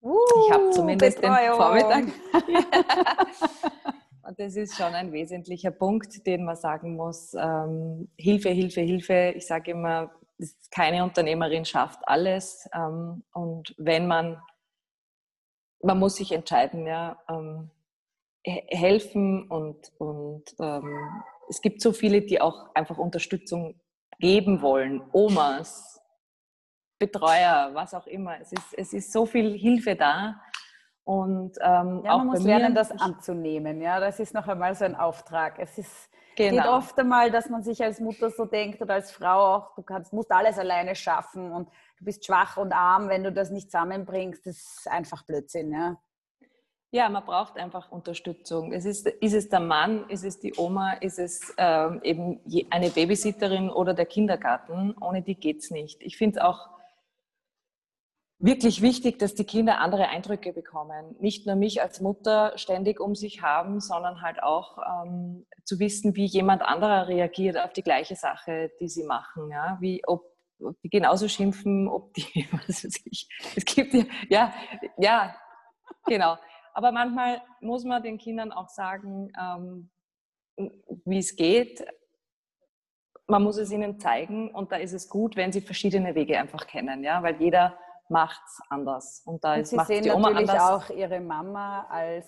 Uh, 0.00 0.16
ich 0.46 0.54
habe 0.54 0.70
zumindest 0.70 1.20
Betreuung. 1.20 1.40
den 1.40 1.54
Vormittag. 1.56 2.04
Und 4.28 4.38
das 4.38 4.56
ist 4.56 4.76
schon 4.76 4.94
ein 4.94 5.10
wesentlicher 5.10 5.70
Punkt, 5.70 6.26
den 6.26 6.44
man 6.44 6.54
sagen 6.54 6.96
muss. 6.96 7.32
Ähm, 7.32 8.10
Hilfe, 8.18 8.50
Hilfe, 8.50 8.82
Hilfe. 8.82 9.32
Ich 9.34 9.46
sage 9.46 9.70
immer, 9.70 10.10
keine 10.70 11.02
Unternehmerin 11.02 11.64
schafft 11.64 12.06
alles. 12.06 12.68
Ähm, 12.74 13.24
und 13.32 13.74
wenn 13.78 14.06
man, 14.06 14.38
man 15.82 15.98
muss 15.98 16.16
sich 16.16 16.32
entscheiden, 16.32 16.86
ja, 16.86 17.18
ähm, 17.30 17.70
helfen 18.44 19.48
und, 19.48 19.92
und 19.96 20.44
ähm, 20.60 21.22
es 21.48 21.62
gibt 21.62 21.80
so 21.80 21.94
viele, 21.94 22.20
die 22.20 22.38
auch 22.42 22.74
einfach 22.74 22.98
Unterstützung 22.98 23.80
geben 24.18 24.60
wollen. 24.60 25.00
Omas, 25.12 26.02
Betreuer, 26.98 27.70
was 27.72 27.94
auch 27.94 28.06
immer. 28.06 28.38
Es 28.40 28.52
ist, 28.52 28.74
es 28.76 28.92
ist 28.92 29.10
so 29.10 29.24
viel 29.24 29.56
Hilfe 29.56 29.96
da. 29.96 30.38
Und 31.08 31.56
ähm, 31.62 32.02
ja, 32.04 32.18
man 32.18 32.26
muss 32.26 32.42
lernen, 32.42 32.74
das 32.74 32.90
anzunehmen. 32.90 33.80
Ja, 33.80 33.98
das 33.98 34.20
ist 34.20 34.34
noch 34.34 34.46
einmal 34.46 34.74
so 34.74 34.84
ein 34.84 34.94
Auftrag. 34.94 35.58
Es 35.58 35.78
ist 35.78 36.10
genau. 36.36 36.62
geht 36.62 36.70
oft 36.70 36.98
einmal, 36.98 37.30
dass 37.30 37.48
man 37.48 37.62
sich 37.62 37.82
als 37.82 37.98
Mutter 37.98 38.28
so 38.28 38.44
denkt 38.44 38.82
oder 38.82 38.92
als 38.92 39.10
Frau 39.10 39.56
auch, 39.56 39.74
du 39.74 39.80
kannst, 39.80 40.12
musst 40.12 40.30
alles 40.30 40.58
alleine 40.58 40.94
schaffen 40.94 41.50
und 41.50 41.70
du 41.98 42.04
bist 42.04 42.26
schwach 42.26 42.58
und 42.58 42.74
arm, 42.74 43.08
wenn 43.08 43.24
du 43.24 43.32
das 43.32 43.48
nicht 43.48 43.70
zusammenbringst. 43.70 44.44
Das 44.44 44.56
ist 44.56 44.86
einfach 44.90 45.24
Blödsinn. 45.24 45.72
Ja. 45.72 45.96
Ja, 46.90 47.08
man 47.08 47.24
braucht 47.24 47.56
einfach 47.56 47.90
Unterstützung. 47.90 48.74
Es 48.74 48.84
ist, 48.84 49.06
ist 49.06 49.32
es 49.32 49.48
der 49.48 49.60
Mann, 49.60 50.10
ist 50.10 50.26
es 50.26 50.38
die 50.38 50.52
Oma, 50.58 50.92
ist 50.92 51.18
es 51.18 51.54
ähm, 51.56 52.00
eben 52.02 52.40
eine 52.68 52.90
Babysitterin 52.90 53.70
oder 53.70 53.94
der 53.94 54.04
Kindergarten. 54.04 54.94
Ohne 55.00 55.22
die 55.22 55.36
geht 55.36 55.60
es 55.60 55.70
nicht. 55.70 56.02
Ich 56.02 56.18
finde 56.18 56.46
auch, 56.46 56.68
wirklich 58.38 58.82
wichtig, 58.82 59.18
dass 59.18 59.34
die 59.34 59.44
Kinder 59.44 59.80
andere 59.80 60.08
Eindrücke 60.08 60.52
bekommen. 60.52 61.16
Nicht 61.18 61.46
nur 61.46 61.56
mich 61.56 61.82
als 61.82 62.00
Mutter 62.00 62.56
ständig 62.56 63.00
um 63.00 63.14
sich 63.14 63.42
haben, 63.42 63.80
sondern 63.80 64.22
halt 64.22 64.42
auch 64.42 64.78
ähm, 64.78 65.46
zu 65.64 65.78
wissen, 65.78 66.14
wie 66.14 66.26
jemand 66.26 66.62
anderer 66.62 67.08
reagiert 67.08 67.58
auf 67.58 67.72
die 67.72 67.82
gleiche 67.82 68.14
Sache, 68.14 68.70
die 68.80 68.88
sie 68.88 69.04
machen. 69.04 69.50
Ja? 69.50 69.78
Wie, 69.80 70.02
ob, 70.06 70.24
ob 70.62 70.80
die 70.82 70.88
genauso 70.88 71.26
schimpfen, 71.26 71.88
ob 71.88 72.14
die, 72.14 72.46
was 72.52 72.84
weiß 72.84 73.02
ich, 73.04 73.28
es 73.56 73.64
gibt 73.64 73.94
ja, 73.94 74.04
ja, 74.28 74.54
ja, 74.98 75.34
genau. 76.06 76.36
Aber 76.74 76.92
manchmal 76.92 77.42
muss 77.60 77.84
man 77.84 78.02
den 78.04 78.18
Kindern 78.18 78.52
auch 78.52 78.68
sagen, 78.68 79.32
ähm, 79.36 79.90
wie 81.04 81.18
es 81.18 81.34
geht. 81.34 81.84
Man 83.26 83.42
muss 83.42 83.58
es 83.58 83.72
ihnen 83.72 83.98
zeigen 83.98 84.54
und 84.54 84.72
da 84.72 84.76
ist 84.76 84.92
es 84.92 85.08
gut, 85.08 85.36
wenn 85.36 85.52
sie 85.52 85.60
verschiedene 85.60 86.14
Wege 86.14 86.38
einfach 86.38 86.66
kennen, 86.66 87.04
ja, 87.04 87.22
weil 87.22 87.36
jeder 87.40 87.78
macht 88.08 88.40
es 88.46 88.60
anders. 88.68 89.22
Und 89.24 89.44
da 89.44 89.54
und 89.54 89.60
ist, 89.60 89.70
Sie 89.70 89.78
sehen 89.84 90.02
die 90.04 90.10
Oma 90.10 90.30
natürlich 90.30 90.50
anders. 90.50 90.90
auch 90.90 90.90
Ihre 90.90 91.20
Mama 91.20 91.86
als 91.88 92.26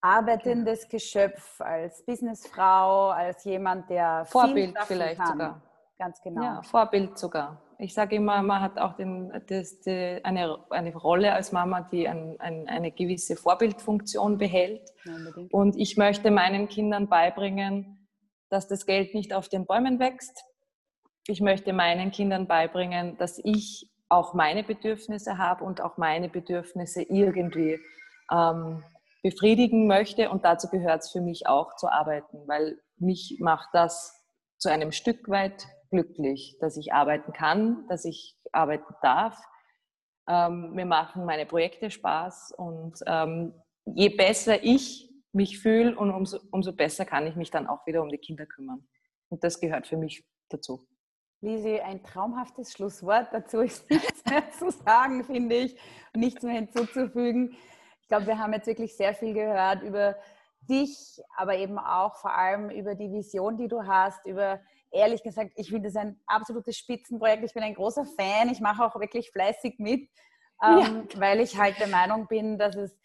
arbeitendes 0.00 0.80
genau. 0.80 0.90
Geschöpf, 0.90 1.60
als 1.60 2.04
Businessfrau, 2.04 3.10
als 3.10 3.44
jemand, 3.44 3.90
der 3.90 4.24
Vorbild 4.26 4.76
vielleicht 4.86 5.18
kann. 5.18 5.32
sogar. 5.32 5.62
Ganz 5.98 6.20
genau. 6.22 6.42
Ja, 6.42 6.62
Vorbild 6.62 7.18
sogar. 7.18 7.60
Ich 7.78 7.92
sage 7.92 8.16
immer, 8.16 8.40
man 8.42 8.60
hat 8.60 8.78
auch 8.78 8.94
den, 8.94 9.32
das, 9.48 9.80
die, 9.80 10.20
eine, 10.22 10.58
eine 10.70 10.94
Rolle 10.94 11.32
als 11.32 11.50
Mama, 11.50 11.80
die 11.80 12.08
ein, 12.08 12.36
ein, 12.38 12.68
eine 12.68 12.92
gewisse 12.92 13.34
Vorbildfunktion 13.34 14.38
behält. 14.38 14.88
Ja, 15.04 15.14
und 15.50 15.76
ich 15.76 15.96
möchte 15.96 16.30
meinen 16.30 16.68
Kindern 16.68 17.08
beibringen, 17.08 18.08
dass 18.48 18.68
das 18.68 18.86
Geld 18.86 19.14
nicht 19.14 19.32
auf 19.32 19.48
den 19.48 19.66
Bäumen 19.66 19.98
wächst. 19.98 20.44
Ich 21.26 21.40
möchte 21.40 21.72
meinen 21.72 22.10
Kindern 22.12 22.46
beibringen, 22.46 23.16
dass 23.18 23.40
ich 23.42 23.90
auch 24.08 24.34
meine 24.34 24.62
Bedürfnisse 24.62 25.38
habe 25.38 25.64
und 25.64 25.80
auch 25.80 25.96
meine 25.96 26.28
Bedürfnisse 26.28 27.02
irgendwie 27.02 27.78
ähm, 28.32 28.84
befriedigen 29.22 29.86
möchte. 29.86 30.30
Und 30.30 30.44
dazu 30.44 30.68
gehört 30.68 31.02
es 31.02 31.10
für 31.10 31.20
mich 31.20 31.46
auch 31.46 31.76
zu 31.76 31.88
arbeiten, 31.88 32.46
weil 32.46 32.78
mich 32.96 33.38
macht 33.40 33.68
das 33.72 34.24
zu 34.58 34.70
einem 34.70 34.92
Stück 34.92 35.28
weit 35.28 35.66
glücklich, 35.90 36.56
dass 36.60 36.76
ich 36.76 36.92
arbeiten 36.92 37.32
kann, 37.32 37.86
dass 37.88 38.04
ich 38.04 38.36
arbeiten 38.52 38.94
darf. 39.02 39.38
Ähm, 40.28 40.72
mir 40.72 40.86
machen 40.86 41.24
meine 41.24 41.46
Projekte 41.46 41.90
Spaß 41.90 42.52
und 42.56 42.98
ähm, 43.06 43.54
je 43.84 44.10
besser 44.10 44.62
ich 44.62 45.08
mich 45.32 45.58
fühle 45.58 45.96
und 45.96 46.10
umso, 46.10 46.38
umso 46.50 46.72
besser 46.72 47.04
kann 47.04 47.26
ich 47.26 47.36
mich 47.36 47.50
dann 47.50 47.66
auch 47.66 47.86
wieder 47.86 48.02
um 48.02 48.08
die 48.08 48.18
Kinder 48.18 48.46
kümmern. 48.46 48.86
Und 49.30 49.44
das 49.44 49.60
gehört 49.60 49.86
für 49.86 49.96
mich 49.96 50.24
dazu. 50.48 50.86
Lisi, 51.40 51.80
ein 51.80 52.02
traumhaftes 52.02 52.72
Schlusswort. 52.72 53.28
Dazu 53.32 53.60
ist 53.62 53.88
nichts 53.90 54.24
mehr 54.28 54.50
zu 54.50 54.70
sagen, 54.70 55.24
finde 55.24 55.56
ich, 55.56 55.76
und 56.14 56.20
nichts 56.20 56.42
mehr 56.42 56.54
hinzuzufügen. 56.54 57.56
Ich 58.02 58.08
glaube, 58.08 58.26
wir 58.26 58.38
haben 58.38 58.52
jetzt 58.52 58.66
wirklich 58.66 58.96
sehr 58.96 59.14
viel 59.14 59.34
gehört 59.34 59.82
über 59.82 60.16
dich, 60.62 61.20
aber 61.36 61.56
eben 61.56 61.78
auch 61.78 62.16
vor 62.16 62.36
allem 62.36 62.70
über 62.70 62.94
die 62.94 63.10
Vision, 63.10 63.56
die 63.56 63.68
du 63.68 63.86
hast, 63.86 64.24
über 64.26 64.60
ehrlich 64.90 65.22
gesagt, 65.22 65.52
ich 65.56 65.68
finde 65.68 65.88
es 65.88 65.96
ein 65.96 66.18
absolutes 66.26 66.76
Spitzenprojekt. 66.76 67.44
Ich 67.44 67.54
bin 67.54 67.62
ein 67.62 67.74
großer 67.74 68.04
Fan. 68.04 68.48
Ich 68.50 68.60
mache 68.60 68.84
auch 68.84 68.98
wirklich 68.98 69.30
fleißig 69.30 69.78
mit, 69.78 70.08
ähm, 70.62 71.08
ja. 71.12 71.20
weil 71.20 71.40
ich 71.40 71.58
halt 71.58 71.78
der 71.78 71.88
Meinung 71.88 72.26
bin, 72.26 72.58
dass 72.58 72.76
es 72.76 72.96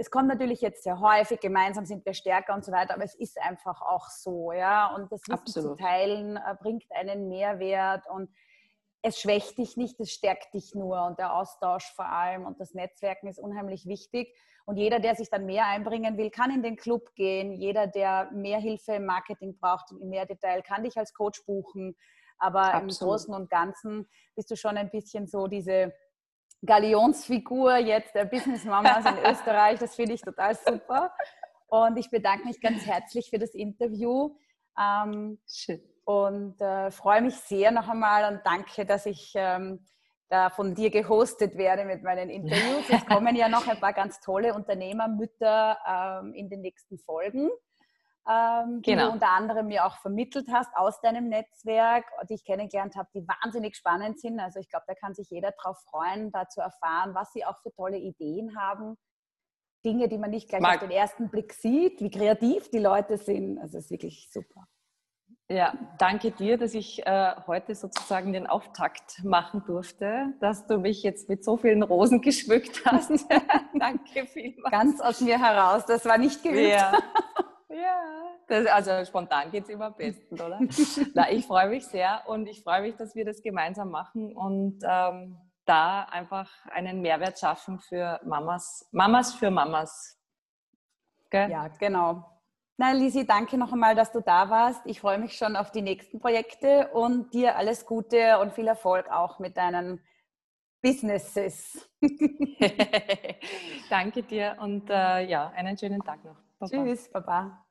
es 0.00 0.12
kommt 0.12 0.28
natürlich 0.28 0.60
jetzt 0.60 0.84
sehr 0.84 1.00
häufig, 1.00 1.40
gemeinsam 1.40 1.84
sind 1.84 2.06
wir 2.06 2.14
stärker 2.14 2.54
und 2.54 2.64
so 2.64 2.70
weiter, 2.70 2.94
aber 2.94 3.02
es 3.02 3.16
ist 3.16 3.38
einfach 3.42 3.82
auch 3.82 4.08
so, 4.08 4.52
ja. 4.52 4.94
Und 4.94 5.10
das 5.10 5.22
Wissen 5.22 5.32
Absolut. 5.32 5.78
zu 5.78 5.84
teilen 5.84 6.36
äh, 6.36 6.54
bringt 6.60 6.84
einen 6.90 7.28
Mehrwert 7.28 8.08
und 8.08 8.30
es 9.02 9.18
schwächt 9.18 9.58
dich 9.58 9.76
nicht, 9.76 9.98
es 9.98 10.12
stärkt 10.12 10.54
dich 10.54 10.74
nur 10.74 11.04
und 11.04 11.18
der 11.18 11.34
Austausch 11.34 11.92
vor 11.94 12.06
allem 12.06 12.46
und 12.46 12.60
das 12.60 12.74
Netzwerken 12.74 13.26
ist 13.26 13.40
unheimlich 13.40 13.86
wichtig. 13.86 14.34
Und 14.66 14.76
jeder, 14.76 15.00
der 15.00 15.16
sich 15.16 15.30
dann 15.30 15.46
mehr 15.46 15.66
einbringen 15.66 16.16
will, 16.16 16.30
kann 16.30 16.50
in 16.52 16.62
den 16.62 16.76
Club 16.76 17.14
gehen. 17.14 17.52
Jeder, 17.52 17.86
der 17.86 18.30
mehr 18.32 18.58
Hilfe 18.58 18.92
im 18.92 19.06
Marketing 19.06 19.56
braucht 19.58 19.90
und 19.90 20.00
in 20.00 20.10
mehr 20.10 20.26
Detail, 20.26 20.62
kann 20.62 20.84
dich 20.84 20.96
als 20.96 21.12
Coach 21.14 21.44
buchen. 21.46 21.96
Aber 22.38 22.74
Absolut. 22.74 22.82
im 22.82 23.06
Großen 23.06 23.34
und 23.34 23.50
Ganzen 23.50 24.08
bist 24.36 24.50
du 24.50 24.56
schon 24.56 24.76
ein 24.76 24.90
bisschen 24.90 25.26
so 25.26 25.46
diese 25.46 25.92
Galionsfigur 26.64 27.76
jetzt 27.76 28.14
der 28.14 28.24
Business 28.24 28.64
Mamas 28.64 29.04
in 29.04 29.18
Österreich. 29.30 29.78
Das 29.78 29.94
finde 29.94 30.14
ich 30.14 30.22
total 30.22 30.54
super. 30.54 31.12
Und 31.68 31.96
ich 31.96 32.10
bedanke 32.10 32.46
mich 32.46 32.60
ganz 32.60 32.86
herzlich 32.86 33.30
für 33.30 33.38
das 33.38 33.54
Interview. 33.54 34.36
Ähm, 34.78 35.38
und 36.04 36.60
äh, 36.60 36.90
freue 36.90 37.20
mich 37.22 37.36
sehr 37.36 37.70
noch 37.70 37.88
einmal 37.88 38.32
und 38.32 38.40
danke, 38.44 38.86
dass 38.86 39.04
ich 39.04 39.32
ähm, 39.34 39.84
da 40.30 40.48
von 40.50 40.74
dir 40.74 40.90
gehostet 40.90 41.56
werde 41.56 41.84
mit 41.84 42.02
meinen 42.02 42.30
Interviews. 42.30 42.84
Es 42.88 43.04
kommen 43.06 43.36
ja 43.36 43.48
noch 43.48 43.66
ein 43.66 43.78
paar 43.78 43.92
ganz 43.92 44.20
tolle 44.20 44.54
Unternehmermütter 44.54 45.78
ähm, 45.86 46.34
in 46.34 46.48
den 46.48 46.60
nächsten 46.60 46.98
Folgen 46.98 47.50
ähm, 48.28 48.82
die 48.82 48.92
genau. 48.92 49.06
du 49.06 49.12
unter 49.12 49.30
anderem 49.30 49.66
mir 49.68 49.86
auch 49.86 49.98
vermittelt 49.98 50.48
hast 50.52 50.70
aus 50.76 51.00
deinem 51.00 51.28
Netzwerk, 51.28 52.04
die 52.28 52.34
ich 52.34 52.44
kennengelernt 52.44 52.96
habe, 52.96 53.08
die 53.14 53.26
wahnsinnig 53.26 53.76
spannend 53.76 54.20
sind. 54.20 54.40
Also 54.40 54.60
ich 54.60 54.68
glaube, 54.68 54.84
da 54.86 54.94
kann 54.94 55.14
sich 55.14 55.30
jeder 55.30 55.52
darauf 55.52 55.78
freuen, 55.90 56.30
da 56.32 56.48
zu 56.48 56.60
erfahren, 56.60 57.14
was 57.14 57.32
sie 57.32 57.44
auch 57.44 57.58
für 57.62 57.72
tolle 57.72 57.98
Ideen 57.98 58.58
haben. 58.58 58.96
Dinge, 59.84 60.08
die 60.08 60.18
man 60.18 60.30
nicht 60.30 60.48
gleich 60.48 60.60
Mag 60.60 60.76
auf 60.76 60.80
den 60.80 60.90
ersten 60.90 61.30
Blick 61.30 61.52
sieht, 61.52 62.00
wie 62.00 62.10
kreativ 62.10 62.70
die 62.70 62.78
Leute 62.78 63.16
sind. 63.16 63.58
Also 63.58 63.78
es 63.78 63.84
ist 63.84 63.90
wirklich 63.90 64.28
super. 64.32 64.66
Ja, 65.50 65.72
danke 65.98 66.30
dir, 66.30 66.58
dass 66.58 66.74
ich 66.74 67.06
äh, 67.06 67.34
heute 67.46 67.74
sozusagen 67.74 68.34
den 68.34 68.46
Auftakt 68.46 69.24
machen 69.24 69.62
durfte, 69.66 70.34
dass 70.40 70.66
du 70.66 70.76
mich 70.76 71.02
jetzt 71.02 71.30
mit 71.30 71.42
so 71.42 71.56
vielen 71.56 71.82
Rosen 71.82 72.20
geschmückt 72.22 72.82
hast. 72.84 73.10
danke 73.74 74.26
vielmals. 74.26 74.70
Ganz 74.70 75.00
aus 75.00 75.22
mir 75.22 75.38
heraus, 75.38 75.86
das 75.86 76.04
war 76.04 76.18
nicht 76.18 76.42
geübt. 76.42 76.68
Ja. 76.68 76.92
Ja, 77.80 78.34
das, 78.48 78.66
also 78.66 79.04
spontan 79.04 79.50
geht 79.50 79.64
es 79.64 79.70
immer 79.70 79.86
am 79.86 79.94
besten, 79.94 80.34
oder? 80.34 80.58
Na, 81.14 81.30
ich 81.30 81.46
freue 81.46 81.68
mich 81.68 81.86
sehr 81.86 82.22
und 82.26 82.48
ich 82.48 82.62
freue 82.62 82.82
mich, 82.82 82.96
dass 82.96 83.14
wir 83.14 83.24
das 83.24 83.42
gemeinsam 83.42 83.90
machen 83.90 84.34
und 84.34 84.80
ähm, 84.82 85.38
da 85.64 86.04
einfach 86.04 86.50
einen 86.70 87.02
Mehrwert 87.02 87.38
schaffen 87.38 87.78
für 87.78 88.20
Mamas, 88.24 88.88
Mamas 88.90 89.34
für 89.34 89.50
Mamas. 89.50 90.18
Gell? 91.30 91.50
Ja, 91.50 91.68
genau. 91.68 92.24
Na, 92.78 92.92
Lisi, 92.92 93.26
danke 93.26 93.58
noch 93.58 93.72
einmal, 93.72 93.94
dass 93.94 94.12
du 94.12 94.20
da 94.20 94.50
warst. 94.50 94.80
Ich 94.86 95.00
freue 95.00 95.18
mich 95.18 95.36
schon 95.36 95.56
auf 95.56 95.70
die 95.70 95.82
nächsten 95.82 96.20
Projekte 96.20 96.88
und 96.92 97.34
dir 97.34 97.56
alles 97.56 97.86
Gute 97.86 98.38
und 98.38 98.52
viel 98.52 98.66
Erfolg 98.66 99.10
auch 99.10 99.38
mit 99.38 99.56
deinen 99.56 100.00
Businesses. 100.80 101.88
danke 103.90 104.22
dir 104.22 104.56
und 104.60 104.88
äh, 104.90 105.26
ja, 105.26 105.48
einen 105.50 105.76
schönen 105.76 106.00
Tag 106.00 106.24
noch. 106.24 106.36
Baba. 106.58 106.70
Tschüss, 106.70 107.10
Baba. 107.10 107.64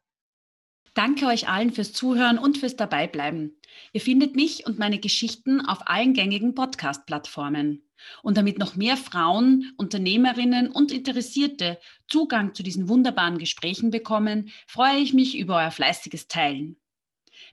Danke 0.98 1.28
euch 1.28 1.48
allen 1.48 1.72
fürs 1.72 1.94
Zuhören 1.94 2.40
und 2.40 2.58
fürs 2.58 2.76
Dabeibleiben. 2.76 3.56
Ihr 3.94 4.02
findet 4.02 4.36
mich 4.36 4.66
und 4.66 4.80
meine 4.80 4.98
Geschichten 4.98 5.62
auf 5.62 5.88
allen 5.88 6.16
gängigen 6.16 6.56
Podcast-Plattformen. 6.56 7.84
Und 8.24 8.36
damit 8.36 8.58
noch 8.58 8.76
mehr 8.76 8.98
Frauen, 8.98 9.72
Unternehmerinnen 9.78 10.72
und 10.72 10.92
Interessierte 10.92 11.78
Zugang 12.08 12.56
zu 12.56 12.64
diesen 12.64 12.90
wunderbaren 12.90 13.38
Gesprächen 13.38 13.92
bekommen, 13.92 14.50
freue 14.66 14.98
ich 14.98 15.14
mich 15.14 15.38
über 15.38 15.58
euer 15.58 15.70
fleißiges 15.70 16.30
Teilen. 16.30 16.78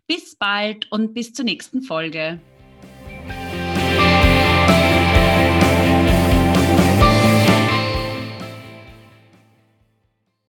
Bis 0.07 0.37
bald 0.37 0.91
und 0.91 1.13
bis 1.13 1.35
zur 1.35 1.45
nächsten 1.45 1.83
Folge. 1.83 2.41